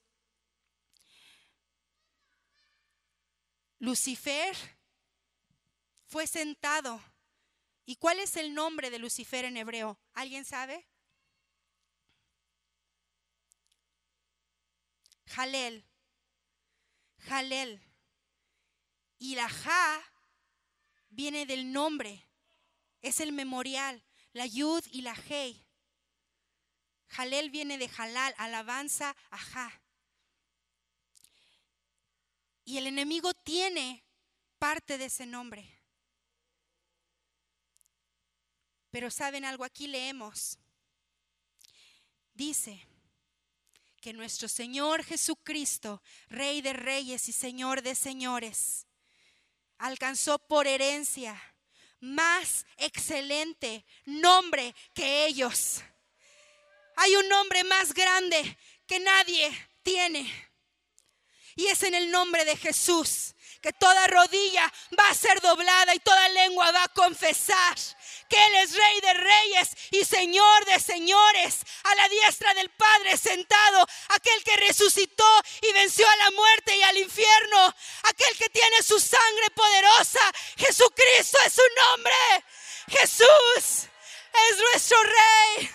[3.79, 4.55] Lucifer
[6.05, 7.01] fue sentado.
[7.83, 9.99] ¿Y cuál es el nombre de Lucifer en hebreo?
[10.13, 10.87] ¿Alguien sabe?
[15.25, 15.83] Jalel.
[17.17, 17.81] Jalel.
[19.17, 19.99] Y la Ja
[21.09, 22.29] viene del nombre.
[23.01, 24.05] Es el memorial.
[24.33, 25.63] La Yud y la Hei.
[27.07, 29.81] Jalel viene de Halal, alabanza a Ja.
[32.65, 34.03] Y el enemigo tiene
[34.57, 35.69] parte de ese nombre.
[38.89, 40.57] Pero saben algo, aquí leemos.
[42.33, 42.87] Dice
[44.01, 48.87] que nuestro Señor Jesucristo, Rey de Reyes y Señor de Señores,
[49.77, 51.52] alcanzó por herencia
[52.03, 55.81] más excelente nombre que ellos.
[56.97, 59.49] Hay un nombre más grande que nadie
[59.81, 60.31] tiene.
[61.55, 65.99] Y es en el nombre de Jesús que toda rodilla va a ser doblada y
[65.99, 67.75] toda lengua va a confesar
[68.27, 73.15] que Él es Rey de Reyes y Señor de Señores, a la diestra del Padre
[73.15, 78.83] sentado, aquel que resucitó y venció a la muerte y al infierno, aquel que tiene
[78.83, 80.19] su sangre poderosa.
[80.57, 82.15] Jesucristo es su nombre.
[82.89, 83.87] Jesús
[84.49, 85.71] es nuestro Rey.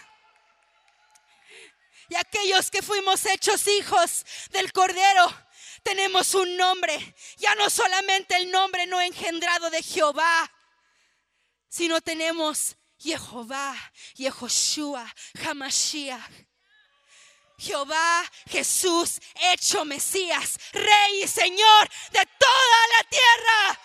[2.11, 5.48] Y aquellos que fuimos hechos hijos del Cordero,
[5.89, 10.53] tenemos un nombre, ya no solamente el nombre no engendrado de Jehová,
[11.67, 13.75] sino tenemos Jehová,
[14.15, 15.11] Yehoshua,
[15.43, 16.31] Hamashiach.
[17.57, 23.81] Jehová Jesús hecho Mesías, Rey y Señor de toda la tierra.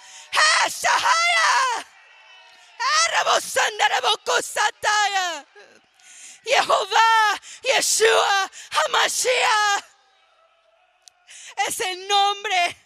[6.43, 9.92] Jehová, Yeshua, Hamashiach
[11.67, 12.77] es el nombre.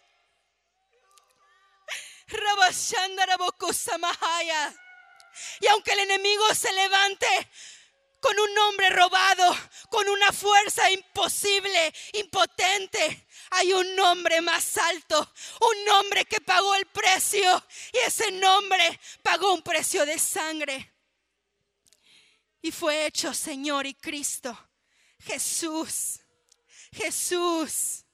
[5.60, 7.28] Y aunque el enemigo se levante
[8.20, 9.56] con un nombre robado,
[9.90, 16.86] con una fuerza imposible, impotente, hay un nombre más alto, un nombre que pagó el
[16.88, 17.64] precio
[17.94, 20.94] y ese nombre pagó un precio de sangre.
[22.62, 24.58] Y fue hecho Señor y Cristo,
[25.20, 26.20] Jesús,
[26.92, 28.07] Jesús.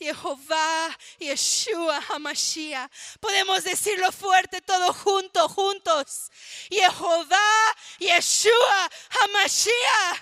[0.00, 2.90] Jehová, Yeshua, Hamashiach.
[3.20, 6.30] Podemos decirlo fuerte todo junto, juntos.
[6.70, 10.20] Jehová, Yeshua, Hamashiach.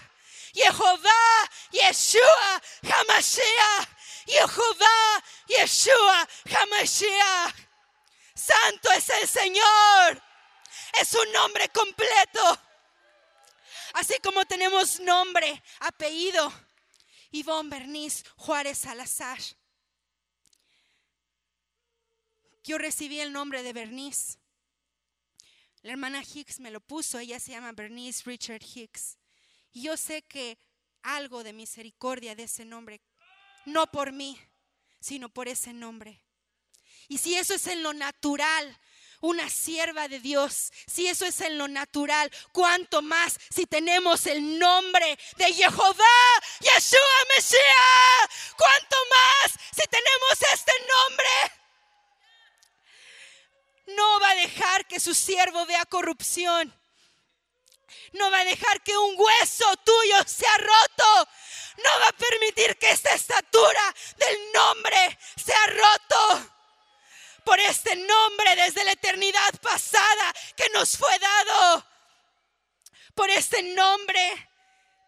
[0.52, 3.88] Jehová, Yeshua, Hamashiach.
[4.26, 7.54] Jehová, Yeshua, Hamashiach.
[8.34, 10.22] Santo es el Señor.
[11.00, 12.60] Es un nombre completo.
[13.94, 16.52] Así como tenemos nombre, apellido,
[17.30, 19.38] Ivonne Bernice Juárez Salazar.
[22.68, 24.36] Yo recibí el nombre de Bernice.
[25.80, 29.16] La hermana Hicks me lo puso, ella se llama Bernice Richard Hicks.
[29.72, 30.58] Y yo sé que
[31.02, 33.00] algo de misericordia de ese nombre,
[33.64, 34.38] no por mí,
[35.00, 36.20] sino por ese nombre.
[37.08, 38.78] Y si eso es en lo natural,
[39.22, 44.58] una sierva de Dios, si eso es en lo natural, cuánto más si tenemos el
[44.58, 46.18] nombre de Jehová,
[46.60, 47.00] Yeshua
[47.34, 50.72] Mesías, cuánto más si tenemos este
[51.08, 51.57] nombre.
[53.88, 56.74] No va a dejar que su siervo vea corrupción.
[58.12, 61.30] No va a dejar que un hueso tuyo sea roto.
[61.78, 66.54] No va a permitir que esta estatura del nombre sea roto
[67.44, 71.86] por este nombre desde la eternidad pasada que nos fue dado.
[73.14, 74.50] Por este nombre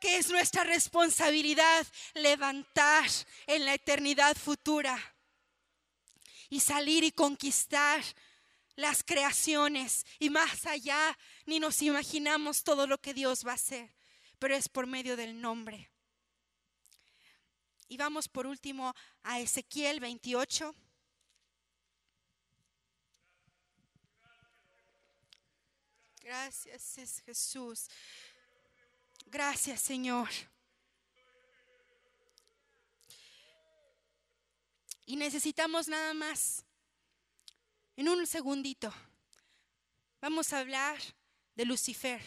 [0.01, 3.05] que es nuestra responsabilidad levantar
[3.47, 4.99] en la eternidad futura
[6.49, 8.03] y salir y conquistar
[8.81, 13.95] las creaciones y más allá ni nos imaginamos todo lo que Dios va a hacer,
[14.39, 15.91] pero es por medio del nombre.
[17.89, 20.74] Y vamos por último a Ezequiel 28.
[26.22, 27.89] Gracias es Jesús.
[29.26, 30.28] Gracias Señor.
[35.05, 36.64] Y necesitamos nada más,
[37.97, 38.93] en un segundito,
[40.20, 40.99] vamos a hablar
[41.55, 42.20] de Lucifer,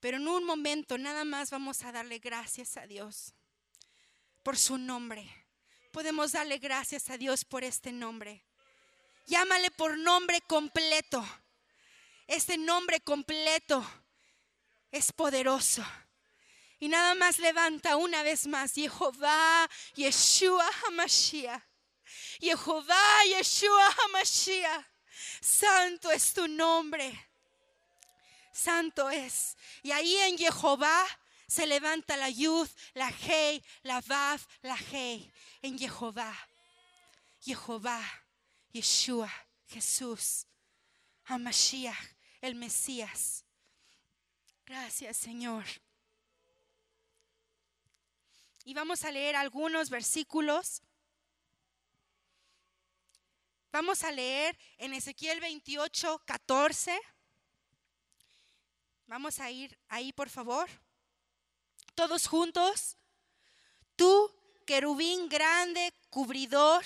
[0.00, 3.34] pero en un momento nada más vamos a darle gracias a Dios
[4.42, 5.28] por su nombre.
[5.92, 8.44] Podemos darle gracias a Dios por este nombre.
[9.26, 11.26] Llámale por nombre completo.
[12.26, 13.84] Este nombre completo
[14.90, 15.84] es poderoso.
[16.78, 21.67] Y nada más levanta una vez más Jehová, Yeshua Hamashiach.
[22.40, 24.84] Jehová, Yeshua Hamashiach.
[25.40, 27.12] Santo es tu nombre.
[28.52, 29.56] Santo es.
[29.82, 31.06] Y ahí en Jehová
[31.46, 35.32] se levanta la Yud, la Hei, la Vav, la Hei.
[35.62, 36.34] En Jehová.
[37.40, 38.02] Jehová,
[38.72, 39.32] Yeshua,
[39.66, 40.46] Jesús,
[41.24, 43.44] Hamashiach el Mesías.
[44.66, 45.64] Gracias, Señor.
[48.64, 50.82] Y vamos a leer algunos versículos.
[53.70, 56.98] Vamos a leer en Ezequiel 28, 14.
[59.06, 60.68] Vamos a ir ahí, por favor.
[61.94, 62.96] Todos juntos.
[63.96, 64.34] Tú,
[64.66, 66.84] querubín grande, cubridor,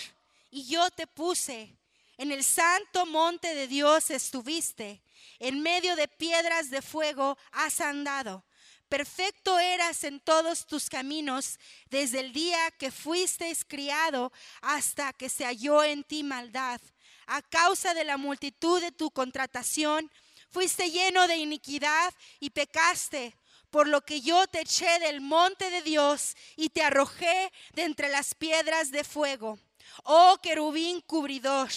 [0.50, 1.76] y yo te puse.
[2.16, 5.02] En el santo monte de Dios estuviste
[5.42, 8.44] en medio de piedras de fuego has andado.
[8.92, 14.30] Perfecto eras en todos tus caminos desde el día que fuiste criado
[14.60, 16.78] hasta que se halló en ti maldad.
[17.26, 20.12] A causa de la multitud de tu contratación,
[20.50, 23.34] fuiste lleno de iniquidad y pecaste,
[23.70, 28.10] por lo que yo te eché del monte de Dios y te arrojé de entre
[28.10, 29.58] las piedras de fuego.
[30.04, 31.70] Oh querubín cubridor.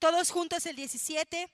[0.00, 1.48] Todos juntos el 17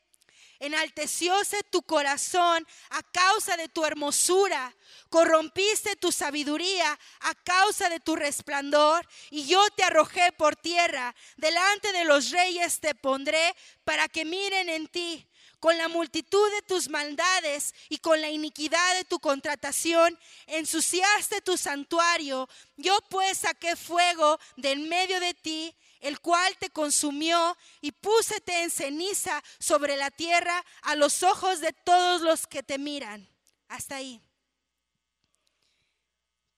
[0.61, 4.75] enaltecióse tu corazón a causa de tu hermosura,
[5.09, 11.93] corrompiste tu sabiduría a causa de tu resplandor, y yo te arrojé por tierra, delante
[11.93, 13.55] de los reyes te pondré
[13.85, 15.27] para que miren en ti.
[15.59, 21.57] Con la multitud de tus maldades y con la iniquidad de tu contratación, ensuciaste tu
[21.57, 22.47] santuario.
[22.77, 25.75] Yo pues saqué fuego de en medio de ti
[26.07, 31.73] el cual te consumió y púsete en ceniza sobre la tierra a los ojos de
[31.73, 33.29] todos los que te miran.
[33.67, 34.23] Hasta ahí.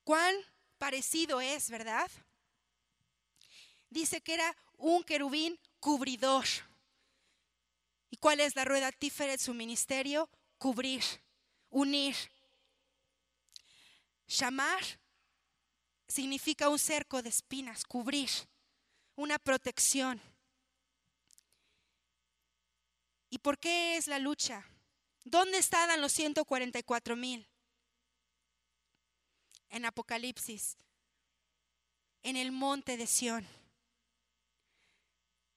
[0.04, 0.34] ¿Cuán
[0.76, 2.10] parecido es, verdad?
[3.88, 6.44] Dice que era un querubín cubridor.
[8.10, 10.28] ¿Y cuál es la rueda tífera de su ministerio?
[10.58, 11.02] Cubrir,
[11.70, 12.14] unir.
[14.26, 14.84] Llamar
[16.06, 18.28] significa un cerco de espinas, cubrir
[19.18, 20.22] una protección.
[23.30, 24.64] ¿Y por qué es la lucha?
[25.24, 27.48] ¿Dónde estaban los 144 mil?
[29.70, 30.76] En Apocalipsis,
[32.22, 33.46] en el monte de Sión.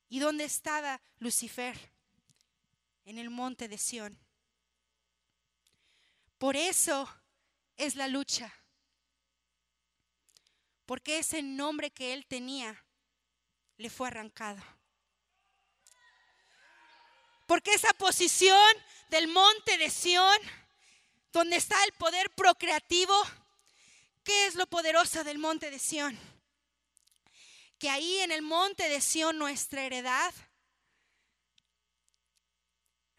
[0.09, 1.78] ¿Y dónde estaba Lucifer?
[3.05, 4.18] En el monte de Sión.
[6.39, 7.07] Por eso
[7.78, 8.51] es la lucha.
[10.88, 12.84] Porque ese nombre que él tenía
[13.82, 14.62] le fue arrancado.
[17.48, 18.58] Porque esa posición
[19.10, 20.38] del monte de Sión,
[21.34, 23.14] donde está el poder procreativo,
[24.24, 26.18] ¿qué es lo poderoso del monte de Sión?
[27.78, 30.34] Que ahí en el monte de Sión nuestra heredad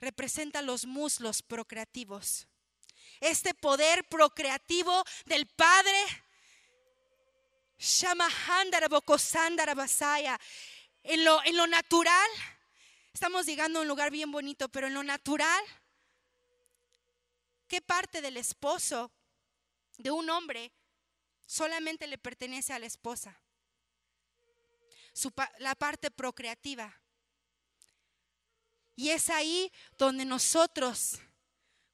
[0.01, 2.47] representa los muslos procreativos.
[3.21, 6.22] Este poder procreativo del Padre,
[11.03, 12.31] en lo, en lo natural,
[13.13, 15.65] estamos llegando a un lugar bien bonito, pero en lo natural,
[17.67, 19.11] ¿qué parte del esposo
[19.99, 20.71] de un hombre
[21.45, 23.37] solamente le pertenece a la esposa?
[25.59, 26.97] la parte procreativa.
[28.95, 31.19] Y es ahí donde nosotros,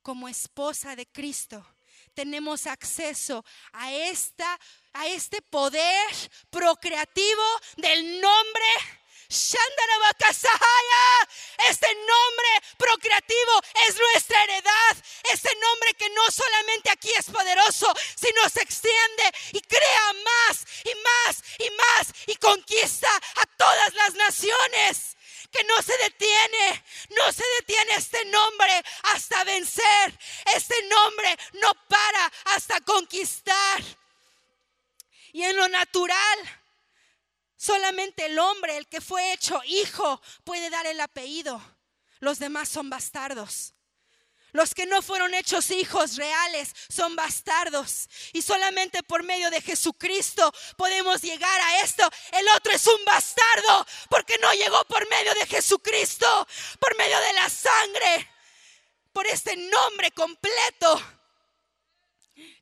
[0.02, 1.66] como esposa de Cristo,
[2.18, 4.58] tenemos acceso a, esta,
[4.92, 6.10] a este poder
[6.50, 7.44] procreativo
[7.76, 8.66] del nombre
[11.68, 12.48] este nombre
[12.78, 14.96] procreativo es nuestra heredad.
[15.30, 20.94] Este nombre que no solamente aquí es poderoso, sino se extiende y crea más y
[20.94, 25.17] más y más y conquista a todas las naciones
[25.50, 28.82] que no se detiene, no se detiene este nombre
[29.14, 30.18] hasta vencer.
[30.54, 33.82] Este nombre no para hasta conquistar.
[35.32, 36.38] Y en lo natural,
[37.56, 41.60] solamente el hombre, el que fue hecho hijo, puede dar el apellido.
[42.20, 43.74] Los demás son bastardos.
[44.52, 48.08] Los que no fueron hechos hijos reales son bastardos.
[48.32, 52.08] Y solamente por medio de Jesucristo podemos llegar a esto.
[52.32, 57.32] El otro es un bastardo porque no llegó por medio de Jesucristo, por medio de
[57.34, 58.30] la sangre,
[59.12, 61.02] por este nombre completo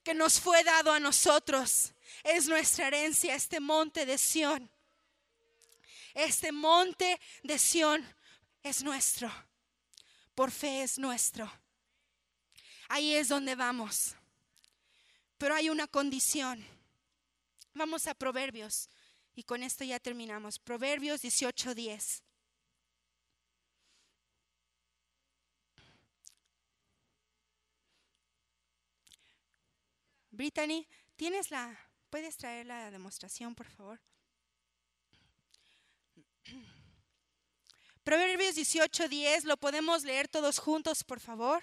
[0.03, 1.93] que nos fue dado a nosotros.
[2.25, 4.69] Es nuestra herencia, este monte de Sión.
[6.15, 8.05] Este monte de Sión
[8.63, 9.31] es nuestro.
[10.35, 11.51] Por fe es nuestro.
[12.89, 14.15] Ahí es donde vamos.
[15.39, 16.65] Pero hay una condición.
[17.75, 18.89] Vamos a Proverbios.
[19.35, 20.59] Y con esto ya terminamos.
[20.59, 22.23] Proverbios 18:10.
[30.31, 31.79] Brittany, ¿tienes la,
[32.11, 34.01] puedes traer la demostración, por favor?
[38.05, 41.63] Proverbios 18:10, lo podemos leer todos juntos, por favor.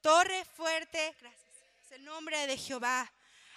[0.00, 3.12] Torre fuerte, gracias, es el nombre de Jehová.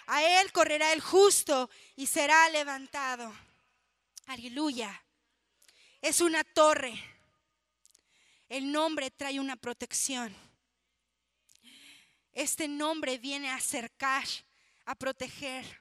[0.06, 3.32] A él correrá el justo y será levantado.
[4.26, 5.04] Aleluya.
[6.00, 6.92] Es una torre.
[8.48, 10.34] El nombre trae una protección.
[12.32, 14.24] Este nombre viene a acercar,
[14.84, 15.80] a proteger.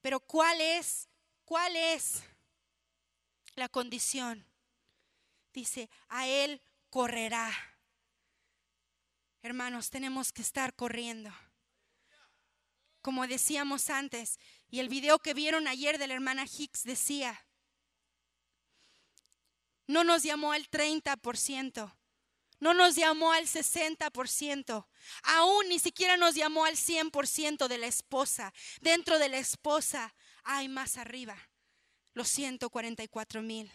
[0.00, 1.08] Pero ¿cuál es?
[1.44, 2.22] ¿Cuál es
[3.56, 4.46] la condición?
[5.52, 7.52] Dice, a él correrá.
[9.46, 11.30] Hermanos, tenemos que estar corriendo.
[13.00, 17.46] Como decíamos antes, y el video que vieron ayer de la hermana Hicks decía,
[19.86, 21.96] no nos llamó al 30%,
[22.58, 24.88] no nos llamó al 60%,
[25.22, 28.52] aún ni siquiera nos llamó al 100% de la esposa.
[28.80, 31.38] Dentro de la esposa hay más arriba,
[32.14, 33.70] los 144 mil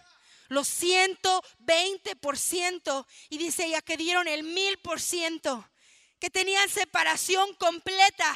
[0.52, 5.72] los 120%, y dice ella que dieron el mil por ciento,
[6.20, 8.36] que tenían separación completa,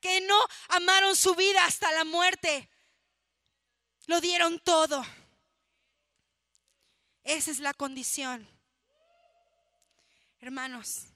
[0.00, 2.70] que no amaron su vida hasta la muerte,
[4.06, 5.04] lo dieron todo.
[7.22, 8.48] Esa es la condición.
[10.40, 11.08] Hermanos,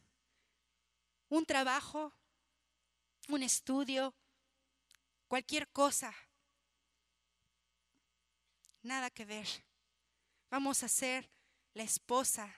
[1.31, 2.13] un trabajo,
[3.29, 4.15] un estudio,
[5.29, 6.15] cualquier cosa,
[8.83, 9.70] nada que ver
[10.51, 11.31] vamos a ser
[11.75, 12.55] la esposa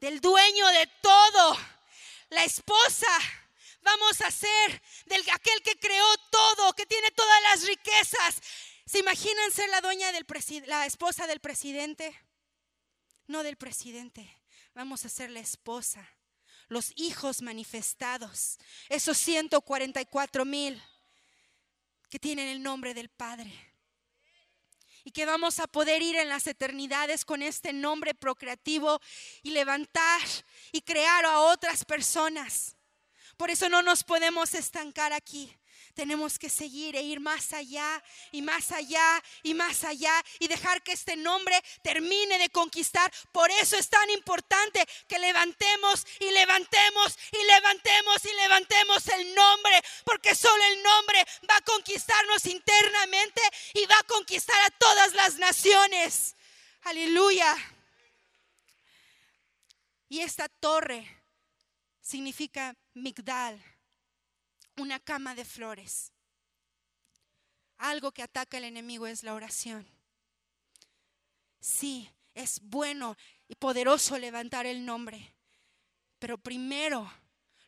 [0.00, 1.58] del dueño de todo.
[2.30, 3.06] La esposa
[3.82, 8.40] vamos a ser del aquel que creó todo, que tiene todas las riquezas.
[8.84, 10.26] ¿Se imaginan ser la dueña del
[10.66, 12.18] la esposa del presidente?
[13.26, 14.36] No del presidente.
[14.74, 16.08] Vamos a ser la esposa,
[16.68, 20.82] los hijos manifestados, esos 144 mil
[22.08, 23.69] que tienen el nombre del Padre
[25.04, 29.00] y que vamos a poder ir en las eternidades con este nombre procreativo
[29.42, 30.20] y levantar
[30.72, 32.76] y crear a otras personas.
[33.36, 35.59] Por eso no nos podemos estancar aquí.
[36.00, 40.82] Tenemos que seguir e ir más allá y más allá y más allá y dejar
[40.82, 43.12] que este nombre termine de conquistar.
[43.32, 49.82] Por eso es tan importante que levantemos y levantemos y levantemos y levantemos el nombre,
[50.06, 53.42] porque solo el nombre va a conquistarnos internamente
[53.74, 56.34] y va a conquistar a todas las naciones.
[56.84, 57.54] Aleluya.
[60.08, 61.06] Y esta torre
[62.00, 63.69] significa Migdal
[64.80, 66.12] una cama de flores.
[67.78, 69.86] Algo que ataca al enemigo es la oración.
[71.60, 73.16] Sí, es bueno
[73.48, 75.34] y poderoso levantar el nombre,
[76.18, 77.10] pero primero,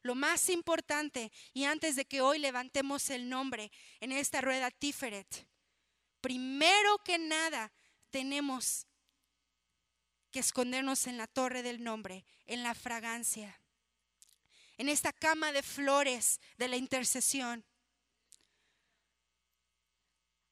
[0.03, 5.47] lo más importante, y antes de que hoy levantemos el nombre en esta rueda Tiferet,
[6.21, 7.73] primero que nada
[8.11, 8.87] tenemos
[10.31, 13.62] que escondernos en la torre del nombre, en la fragancia
[14.83, 17.65] en esta cama de flores de la intercesión.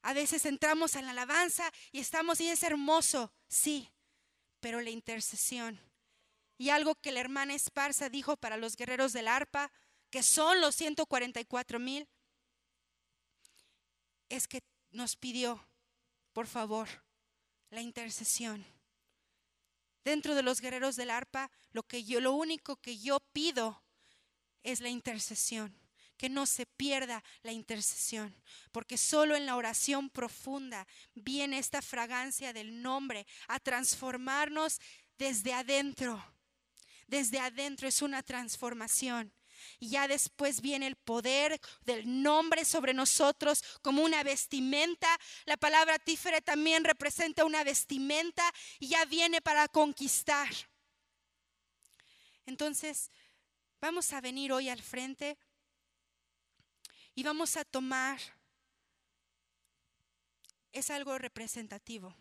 [0.03, 3.91] A veces entramos en la alabanza y estamos y es hermoso, sí,
[4.61, 5.81] pero la intercesión.
[6.59, 9.73] Y algo que la hermana Esparza dijo para los guerreros del arpa,
[10.11, 12.09] que son los 144 mil,
[14.29, 14.63] es que
[14.93, 15.67] nos pidió,
[16.33, 16.89] por favor,
[17.71, 18.65] la intercesión.
[20.05, 23.83] Dentro de los guerreros del arpa, lo que yo, lo único que yo pido
[24.63, 25.77] es la intercesión.
[26.17, 28.37] Que no se pierda la intercesión,
[28.73, 34.81] porque solo en la oración profunda viene esta fragancia del nombre a transformarnos
[35.17, 36.23] desde adentro.
[37.07, 39.33] Desde adentro es una transformación.
[39.79, 45.09] Y ya después viene el poder del nombre sobre nosotros como una vestimenta.
[45.45, 48.45] La palabra tífere también representa una vestimenta
[48.79, 50.49] y ya viene para conquistar.
[52.47, 53.11] Entonces,
[53.81, 55.39] Vamos a venir hoy al frente
[57.15, 58.21] y vamos a tomar,
[60.71, 62.15] es algo representativo,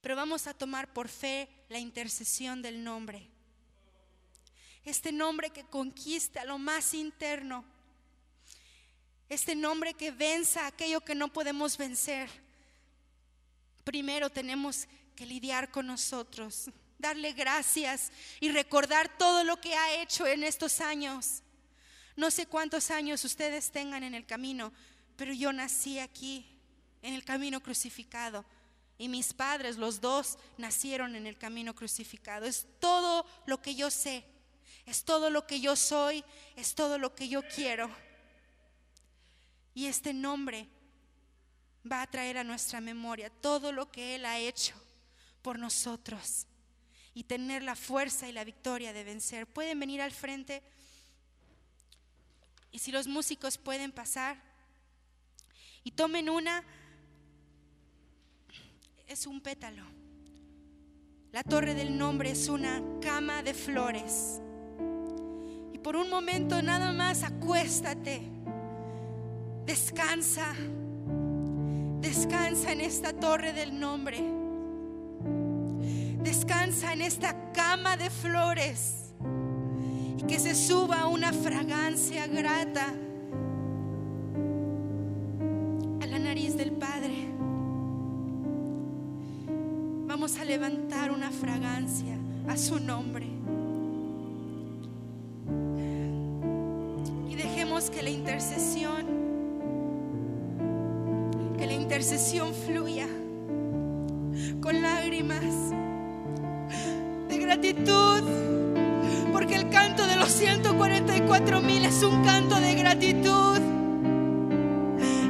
[0.00, 3.30] pero vamos a tomar por fe la intercesión del nombre.
[4.84, 7.64] Este nombre que conquista lo más interno.
[9.28, 12.28] Este nombre que venza aquello que no podemos vencer.
[13.84, 16.68] Primero tenemos que lidiar con nosotros
[17.02, 21.42] darle gracias y recordar todo lo que ha hecho en estos años.
[22.16, 24.72] No sé cuántos años ustedes tengan en el camino,
[25.16, 26.46] pero yo nací aquí,
[27.02, 28.44] en el camino crucificado.
[28.96, 32.46] Y mis padres, los dos, nacieron en el camino crucificado.
[32.46, 34.24] Es todo lo que yo sé,
[34.86, 36.24] es todo lo que yo soy,
[36.56, 37.90] es todo lo que yo quiero.
[39.74, 40.68] Y este nombre
[41.90, 44.74] va a traer a nuestra memoria todo lo que Él ha hecho
[45.40, 46.46] por nosotros
[47.14, 49.46] y tener la fuerza y la victoria de vencer.
[49.46, 50.62] Pueden venir al frente
[52.72, 54.42] y si los músicos pueden pasar
[55.84, 56.64] y tomen una,
[59.06, 59.84] es un pétalo.
[61.32, 64.40] La torre del nombre es una cama de flores.
[65.72, 68.22] Y por un momento nada más acuéstate,
[69.66, 70.54] descansa,
[72.00, 74.41] descansa en esta torre del nombre.
[76.22, 79.12] Descansa en esta cama de flores
[80.18, 82.86] y que se suba una fragancia grata
[86.00, 87.26] a la nariz del Padre.
[90.06, 92.16] Vamos a levantar una fragancia
[92.46, 93.26] a su nombre.
[97.28, 99.06] Y dejemos que la intercesión,
[101.58, 103.08] que la intercesión fluya
[104.60, 105.72] con lágrimas
[107.52, 108.22] gratitud,
[109.30, 113.58] porque el canto de los 144 mil es un canto de gratitud.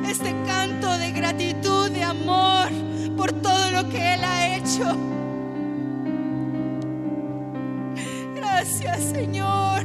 [0.09, 2.69] Este canto de gratitud, de amor
[3.17, 4.97] por todo lo que Él ha hecho.
[8.37, 9.83] Gracias, Señor.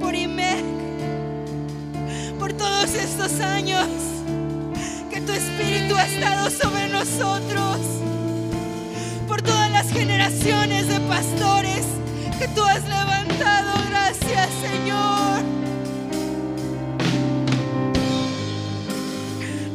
[0.00, 0.64] Por IMEC,
[2.40, 3.86] por todos estos años
[5.10, 7.71] que tu Espíritu ha estado sobre nosotros
[11.12, 11.84] pastores
[12.38, 13.70] que tú has levantado.
[13.90, 15.42] Gracias, Señor.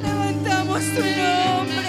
[0.02, 1.87] Levantamos tu nombre.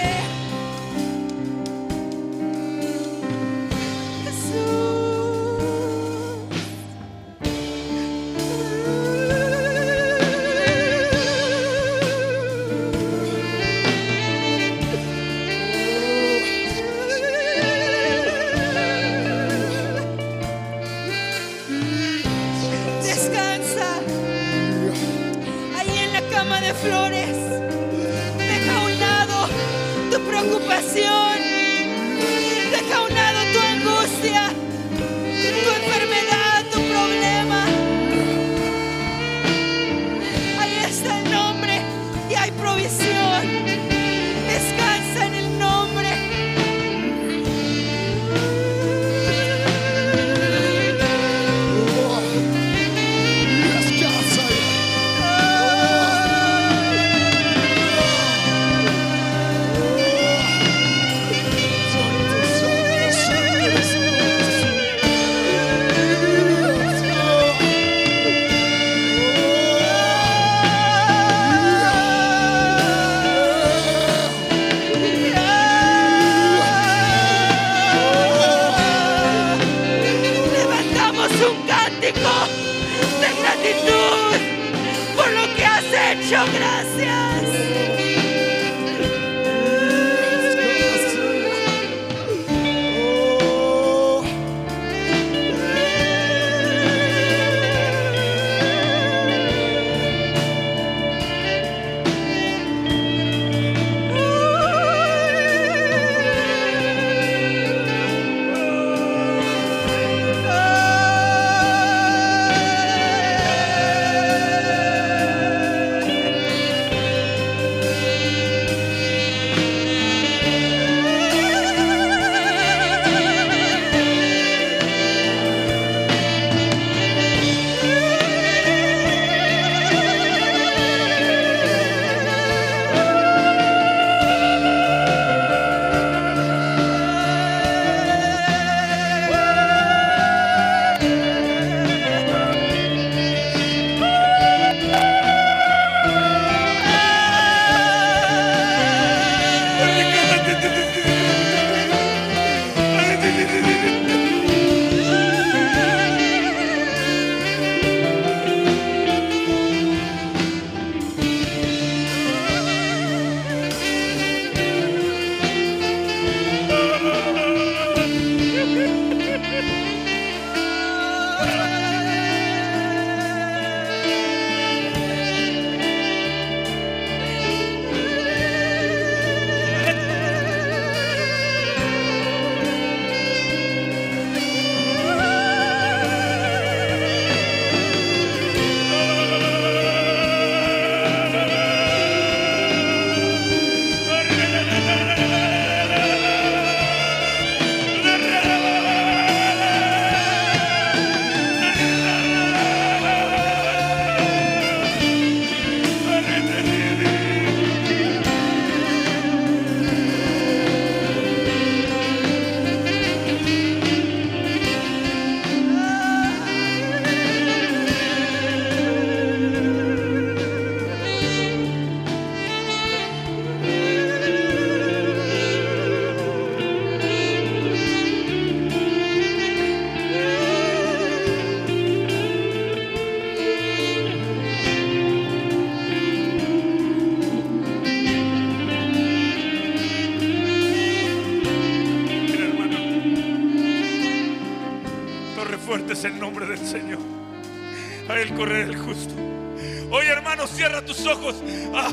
[251.09, 251.35] ojos.
[251.73, 251.91] Ah,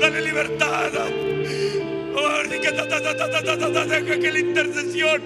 [0.00, 0.92] dale libertad.
[3.88, 5.22] Deja que la intercesión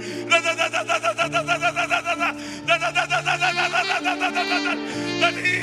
[5.21, 5.63] dale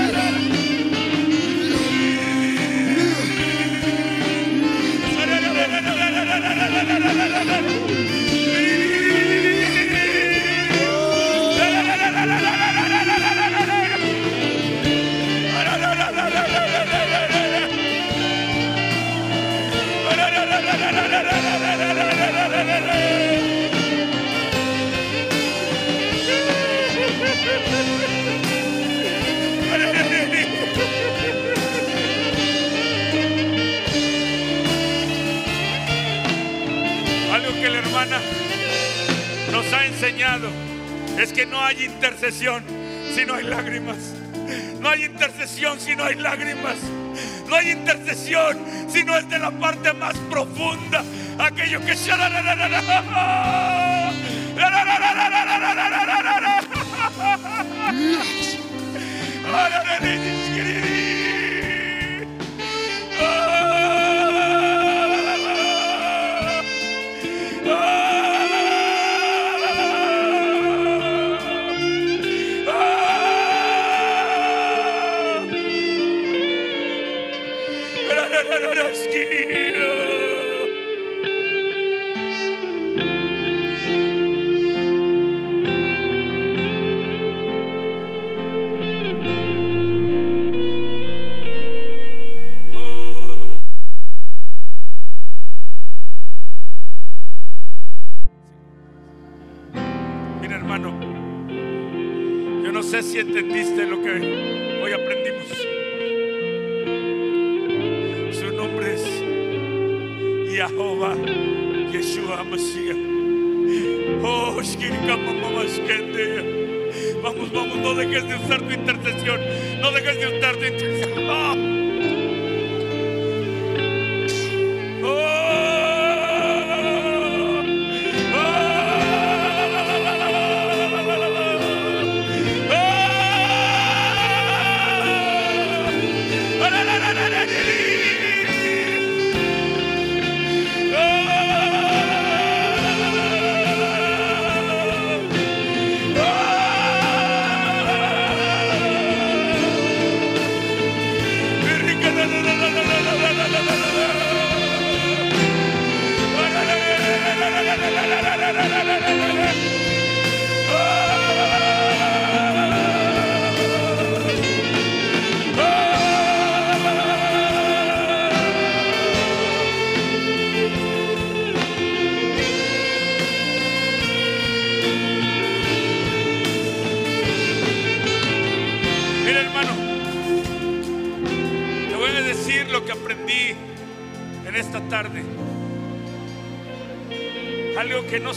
[40.03, 42.63] Es que no hay intercesión
[43.13, 43.97] si no hay lágrimas.
[44.79, 46.77] No hay intercesión si no hay lágrimas.
[47.47, 48.57] No hay intercesión
[48.89, 51.03] si no es de la parte más profunda.
[51.37, 51.91] Aquello que...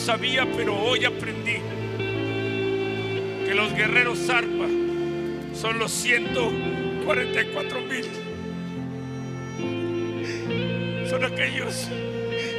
[0.04, 1.56] sabía, pero hoy aprendí.
[3.46, 4.66] Que los guerreros zarpa
[5.54, 8.04] son los 144 mil.
[11.08, 11.88] Son aquellos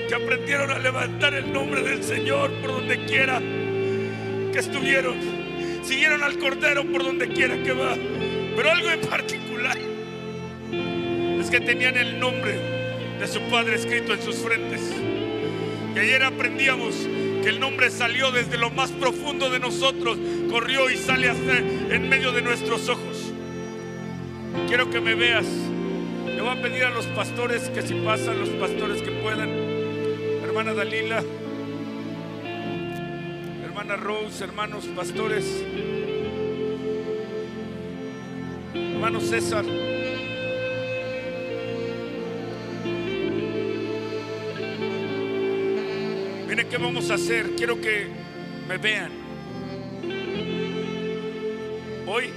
[0.09, 5.15] que aprendieron a levantar el nombre del Señor por donde quiera que estuvieron.
[5.83, 7.95] Siguieron al Cordero por donde quiera que va.
[8.55, 9.77] Pero algo en particular
[11.39, 12.53] es que tenían el nombre
[13.19, 14.81] de su Padre escrito en sus frentes.
[15.95, 17.07] Y ayer aprendíamos
[17.45, 20.17] que el nombre salió desde lo más profundo de nosotros,
[20.49, 23.31] corrió y sale hasta en medio de nuestros ojos.
[24.67, 25.45] Quiero que me veas.
[26.25, 29.51] Le voy a pedir a los pastores que si pasan, los pastores que puedan.
[30.43, 31.23] Hermana Dalila,
[33.63, 35.63] hermana Rose, hermanos pastores,
[38.73, 39.65] hermano César.
[46.69, 47.55] Qué vamos a hacer.
[47.55, 48.07] Quiero que
[48.67, 49.11] me vean.
[52.07, 52.29] Hoy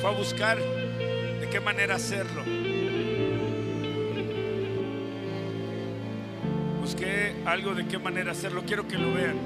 [0.00, 2.42] fue a buscar de qué manera hacerlo.
[6.80, 8.62] Busqué algo de qué manera hacerlo.
[8.66, 9.38] Quiero que lo vean.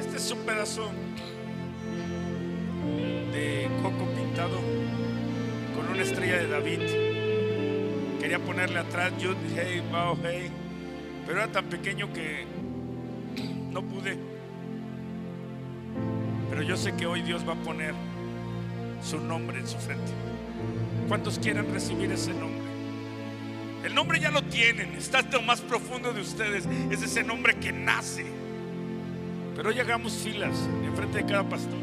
[0.00, 0.90] Este es un pedazo
[3.32, 4.58] de coco pintado
[5.76, 6.80] con una estrella de David.
[8.20, 10.50] Quería ponerle atrás Yud, hey, Bao, hey,
[11.26, 12.46] pero era tan pequeño que
[13.72, 14.16] no pude.
[16.48, 17.94] Pero yo sé que hoy Dios va a poner
[19.02, 20.12] su nombre en su frente.
[21.08, 22.64] ¿Cuántos quieren recibir ese nombre?
[23.84, 26.66] El nombre ya lo tienen, está hasta lo más profundo de ustedes.
[26.90, 28.24] Es ese nombre que nace.
[29.54, 31.78] Pero hoy hagamos filas enfrente de cada pastor.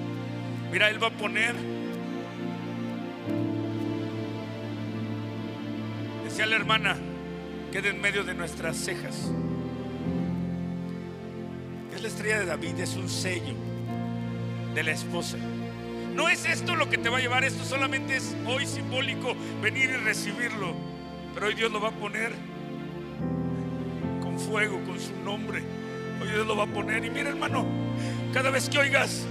[0.72, 1.54] Mira, Él va a poner,
[6.24, 6.98] decía la hermana,
[7.74, 9.32] queda en medio de nuestras cejas.
[11.96, 13.56] Es la estrella de David, es un sello
[14.76, 15.38] de la esposa.
[16.14, 19.90] No es esto lo que te va a llevar, esto solamente es hoy simbólico venir
[19.90, 20.76] y recibirlo.
[21.34, 22.32] Pero hoy Dios lo va a poner
[24.22, 25.64] con fuego, con su nombre.
[26.22, 27.04] Hoy Dios lo va a poner.
[27.04, 27.66] Y mira, hermano,
[28.34, 29.26] cada vez que oigas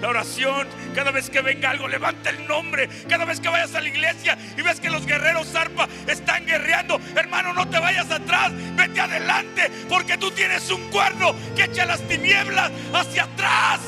[0.00, 2.88] la oración, cada vez que venga algo, levanta el nombre.
[3.08, 7.00] Cada vez que vayas a la iglesia y ves que los guerreros zarpa están guerreando,
[7.16, 12.00] hermano, no te vayas atrás, vete adelante, porque tú tienes un cuerno que echa las
[12.02, 13.80] tinieblas hacia atrás.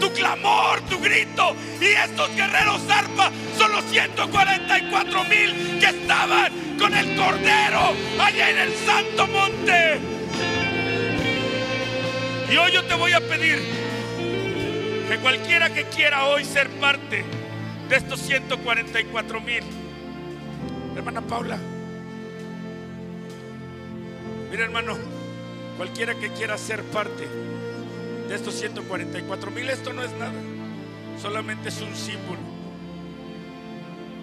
[0.00, 1.56] tu clamor, tu grito.
[1.80, 8.58] Y estos guerreros arpa son los 144 mil que estaban con el Cordero allá en
[8.58, 10.00] el Santo Monte.
[12.50, 13.83] Y hoy yo te voy a pedir
[15.18, 17.24] cualquiera que quiera hoy ser parte
[17.88, 19.62] de estos 144 mil,
[20.96, 21.58] hermana Paula,
[24.50, 24.96] mira hermano,
[25.76, 27.28] cualquiera que quiera ser parte
[28.28, 30.40] de estos 144 mil, esto no es nada,
[31.20, 32.40] solamente es un símbolo.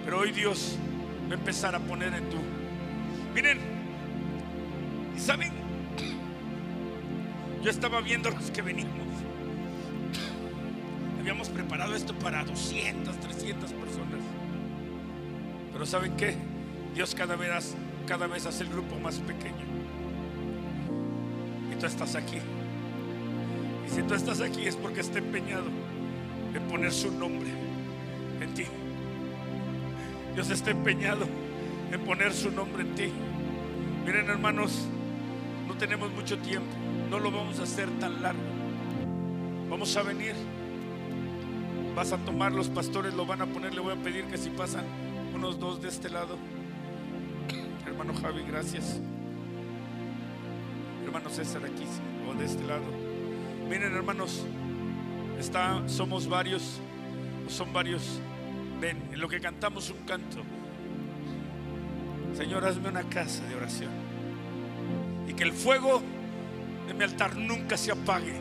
[0.03, 0.77] Pero hoy Dios
[1.29, 2.37] va a empezar a poner en tu...
[3.35, 3.59] Miren,
[5.15, 5.51] ¿y saben?
[7.61, 8.91] Yo estaba viendo los que venimos.
[11.21, 14.19] Habíamos preparado esto para 200, 300 personas.
[15.71, 16.33] Pero ¿saben qué?
[16.95, 17.75] Dios cada vez,
[18.07, 19.63] cada vez hace el grupo más pequeño.
[21.71, 22.37] Y tú estás aquí.
[23.85, 25.65] Y si tú estás aquí es porque está empeñado
[26.55, 27.51] en poner su nombre
[28.41, 28.63] en ti.
[30.33, 31.27] Dios está empeñado
[31.91, 33.11] en poner su nombre en ti.
[34.07, 34.87] Miren hermanos,
[35.67, 36.75] no tenemos mucho tiempo.
[37.11, 38.41] No lo vamos a hacer tan largo.
[39.69, 40.33] Vamos a venir.
[41.95, 43.73] Vas a tomar los pastores, lo van a poner.
[43.73, 44.85] Le voy a pedir que si pasan
[45.33, 46.37] unos dos de este lado.
[47.85, 48.99] Hermano Javi, gracias.
[51.05, 51.85] Hermano César aquí
[52.29, 52.85] o de este lado.
[53.67, 54.45] Miren hermanos,
[55.39, 56.79] está, somos varios,
[57.47, 58.21] son varios.
[58.79, 60.41] Ven, en lo que cantamos un canto.
[62.35, 63.91] Señor, hazme una casa de oración.
[65.27, 66.01] Y que el fuego
[66.87, 68.39] de mi altar nunca se apague,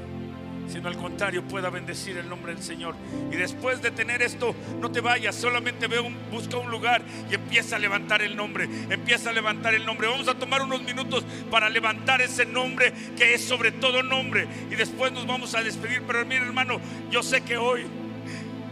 [0.70, 2.94] sino al contrario pueda bendecir el nombre del Señor.
[3.30, 7.34] Y después de tener esto, no te vayas, solamente ve un, busca un lugar y
[7.34, 10.08] empieza a levantar el nombre, empieza a levantar el nombre.
[10.08, 14.46] Vamos a tomar unos minutos para levantar ese nombre que es sobre todo nombre.
[14.70, 16.02] Y después nos vamos a despedir.
[16.06, 17.84] Pero mira hermano, yo sé que hoy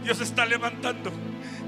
[0.03, 1.11] Dios está levantando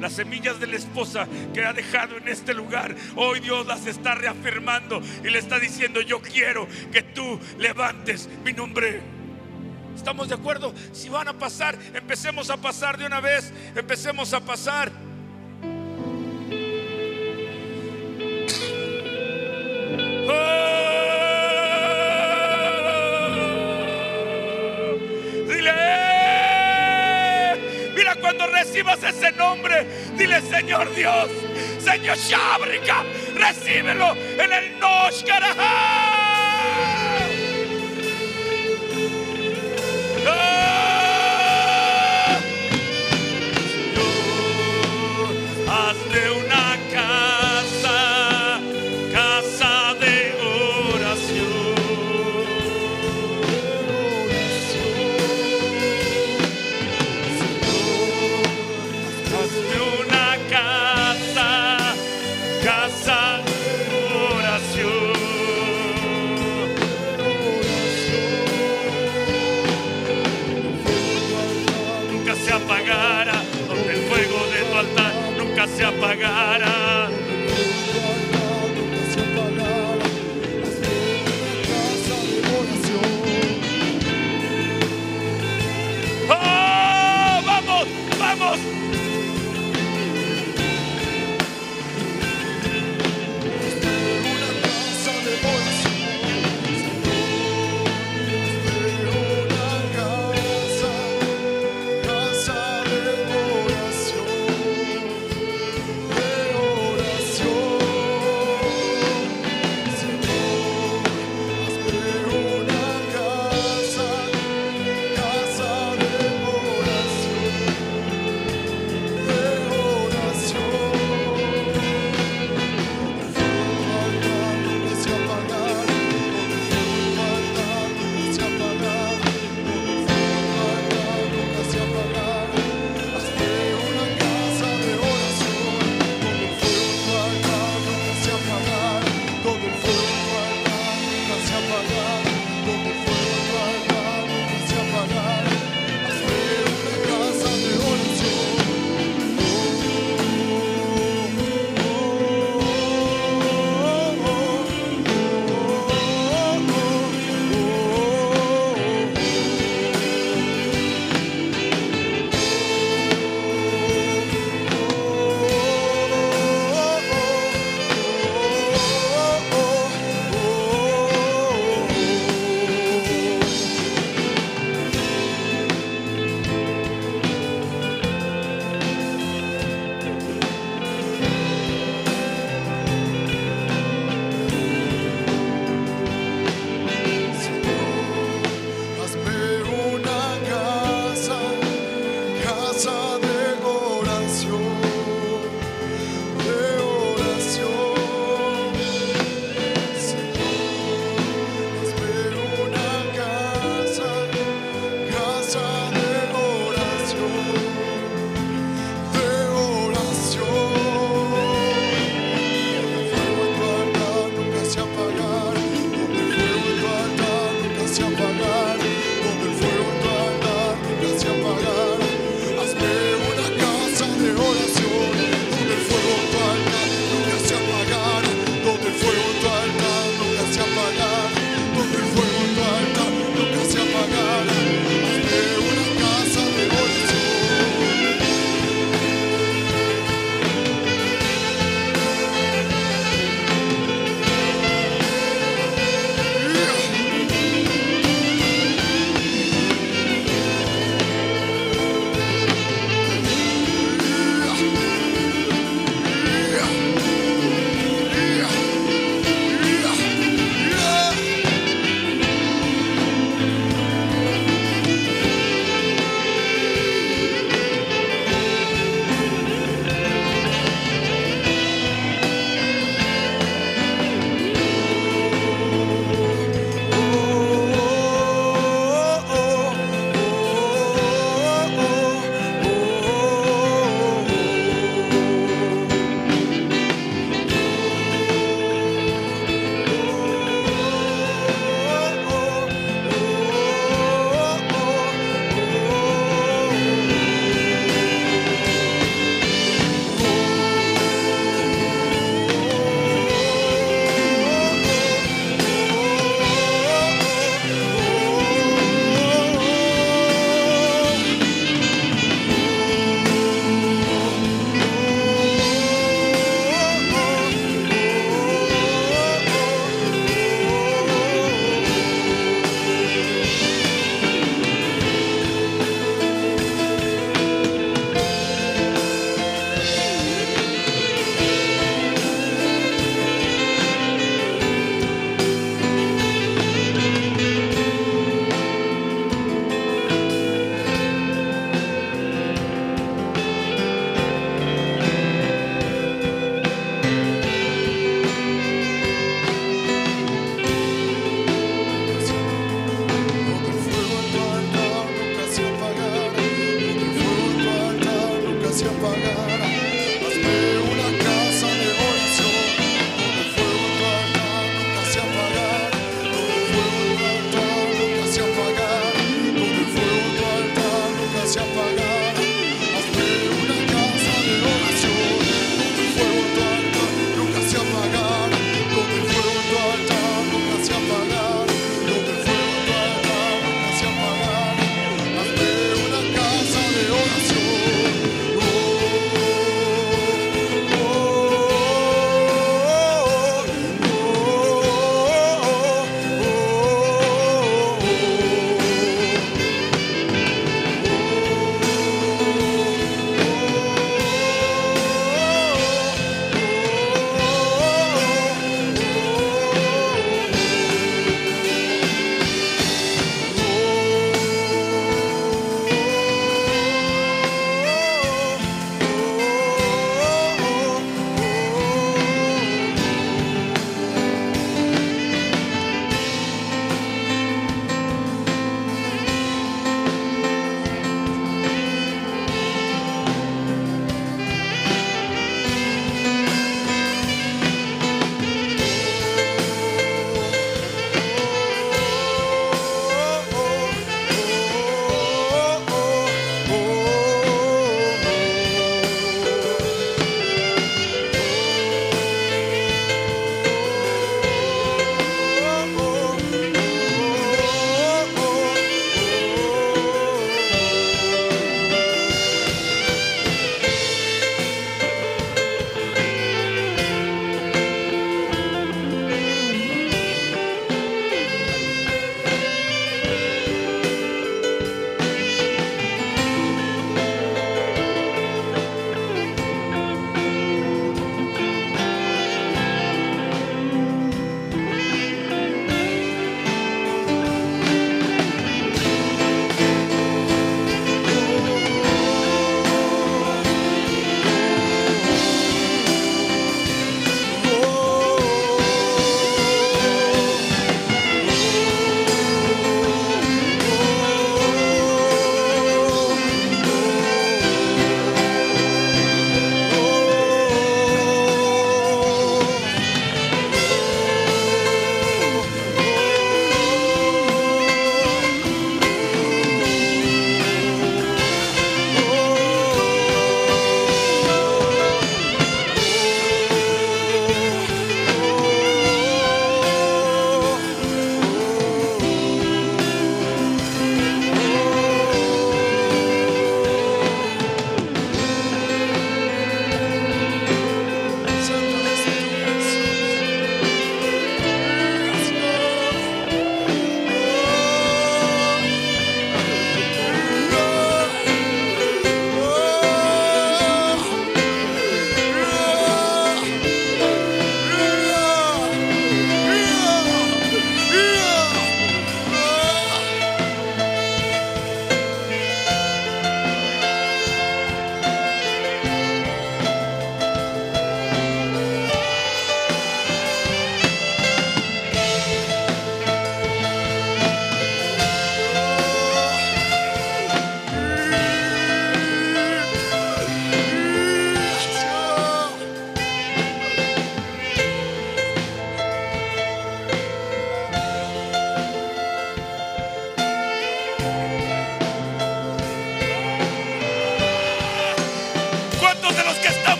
[0.00, 2.94] las semillas de la esposa que ha dejado en este lugar.
[3.16, 8.52] Hoy Dios las está reafirmando y le está diciendo, yo quiero que tú levantes mi
[8.52, 9.19] nombre.
[9.96, 10.72] ¿Estamos de acuerdo?
[10.92, 14.90] Si van a pasar, empecemos a pasar de una vez, empecemos a pasar.
[28.20, 29.86] cuando recibas ese nombre,
[30.16, 31.28] dile Señor Dios,
[31.78, 33.02] Señor Shabrika,
[33.34, 35.99] recíbelo en el Noshkaraha.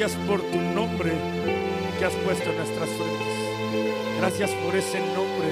[0.00, 1.12] Gracias por tu nombre
[1.98, 4.16] que has puesto en nuestras frentes.
[4.18, 5.48] Gracias por ese nombre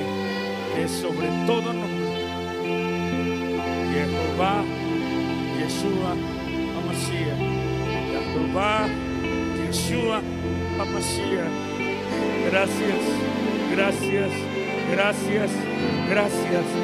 [0.75, 2.09] que es sobre todo nombre.
[3.93, 4.65] Jehová,
[5.59, 6.13] Yeshua,
[6.81, 7.37] Amasía.
[8.33, 8.89] Jehová,
[9.67, 10.23] Yeshua,
[10.81, 11.45] Amasía.
[12.51, 13.01] Gracias,
[13.71, 14.31] gracias,
[14.91, 15.51] gracias,
[16.09, 16.78] gracias.